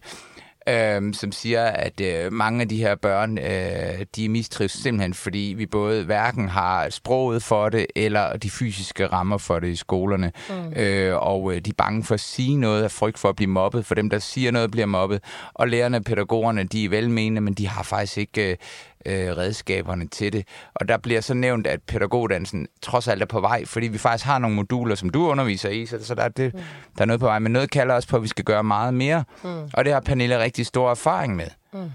[0.67, 5.53] øhm, som siger, at øh, mange af de her børn, øh, de mistrives simpelthen, fordi
[5.57, 10.31] vi både hverken har sproget for det, eller de fysiske rammer for det i skolerne.
[10.49, 10.73] Mm.
[10.75, 13.49] Øh, og øh, de er bange for at sige noget af frygt for at blive
[13.49, 15.23] mobbet, for dem, der siger noget, bliver mobbet.
[15.53, 18.51] Og lærerne, pædagogerne, de er velmenende, men de har faktisk ikke...
[18.51, 18.57] Øh,
[19.05, 20.47] øh, redskaberne til det.
[20.73, 24.25] Og der bliver så nævnt, at pædagoguddannelsen trods alt er på vej, fordi vi faktisk
[24.25, 26.53] har nogle moduler, som du underviser i, så, så der, er det,
[26.97, 27.39] der er noget på vej.
[27.39, 29.23] Men noget kalder også på, at vi skal gøre meget mere.
[29.43, 29.69] Mm.
[29.73, 31.47] Og det har Pernille rigtig stor erfaring med.
[31.73, 31.91] Mm.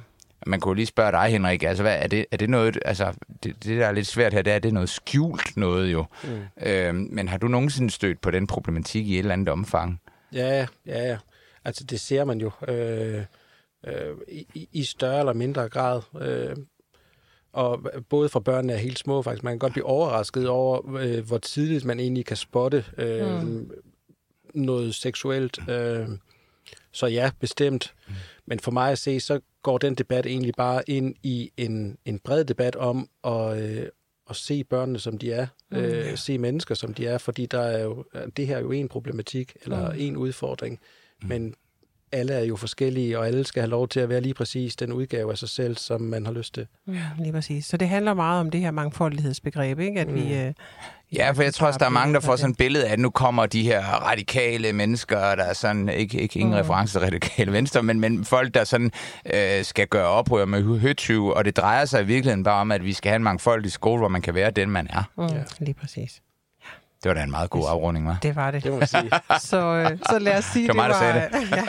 [0.46, 3.64] Man kunne lige spørge dig, Henrik, altså hvad, er, det, er det noget, altså det,
[3.64, 6.04] det der er lidt svært her, det er, det er noget skjult noget jo.
[6.24, 6.66] Mm.
[6.66, 10.00] Øhm, men har du nogensinde stødt på den problematik i et eller andet omfang?
[10.32, 11.16] Ja, ja, ja.
[11.64, 13.22] Altså, det ser man jo øh,
[13.86, 16.02] øh, i, i større eller mindre grad.
[16.20, 16.57] Øh,
[17.57, 19.44] og både for børnene er helt små, faktisk.
[19.44, 23.70] Man kan godt blive overrasket over, øh, hvor tidligt man egentlig kan spotte øh, mm.
[24.54, 25.68] noget seksuelt.
[25.68, 26.09] Øh,
[26.92, 27.94] så ja, bestemt.
[28.09, 28.14] Mm.
[28.46, 32.18] Men for mig at se, så går den debat egentlig bare ind i en, en
[32.18, 33.86] bred debat om at, øh,
[34.30, 35.46] at se børnene, som de er.
[35.70, 35.76] Mm.
[35.76, 37.18] Øh, se mennesker, som de er.
[37.18, 38.04] Fordi der er jo,
[38.36, 39.98] det her er jo en problematik, eller mm.
[39.98, 40.80] en udfordring.
[41.22, 41.28] Mm.
[41.28, 41.54] Men
[42.16, 44.92] alle er jo forskellige, og alle skal have lov til at være lige præcis den
[44.92, 46.66] udgave af sig selv, som man har lyst til.
[46.88, 47.66] Ja, lige præcis.
[47.66, 50.00] Så det handler meget om det her mangfoldighedsbegreb, ikke?
[50.00, 50.14] At mm.
[50.14, 50.34] vi...
[50.34, 50.52] Øh,
[51.12, 52.98] Ja, for jeg tror også, der er mange, der får sådan et billede af, at
[52.98, 56.60] nu kommer de her radikale mennesker, der er sådan, ikke, ikke ingen mm.
[56.60, 58.90] reference til radikale venstre, men, men folk, der sådan
[59.34, 62.84] øh, skal gøre oprør med høtyve, og det drejer sig i virkeligheden bare om, at
[62.84, 65.10] vi skal have en mangfoldig skole, hvor man kan være den, man er.
[65.16, 65.42] mm, ja.
[65.58, 66.22] Lige præcis.
[67.07, 68.18] Det var da en meget god afrunding, var.
[68.22, 68.64] Det var det.
[68.64, 69.11] Det må sige.
[69.50, 71.64] Så, øh, så lad os sige, Det var mig, der sagde ja.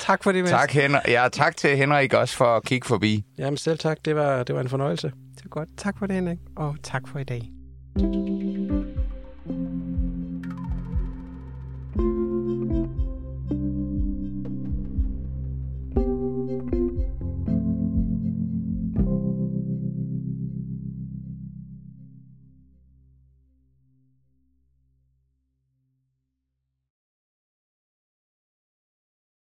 [0.00, 0.50] Tak for det, Mads.
[0.50, 1.02] Tak, Henrik.
[1.08, 3.24] Ja, tak til Henrik også for at kigge forbi.
[3.38, 5.06] Jamen selv tak, det var, det var en fornøjelse.
[5.06, 5.68] Det var godt.
[5.76, 6.38] Tak for det, Henrik.
[6.56, 7.50] Og tak for i dag.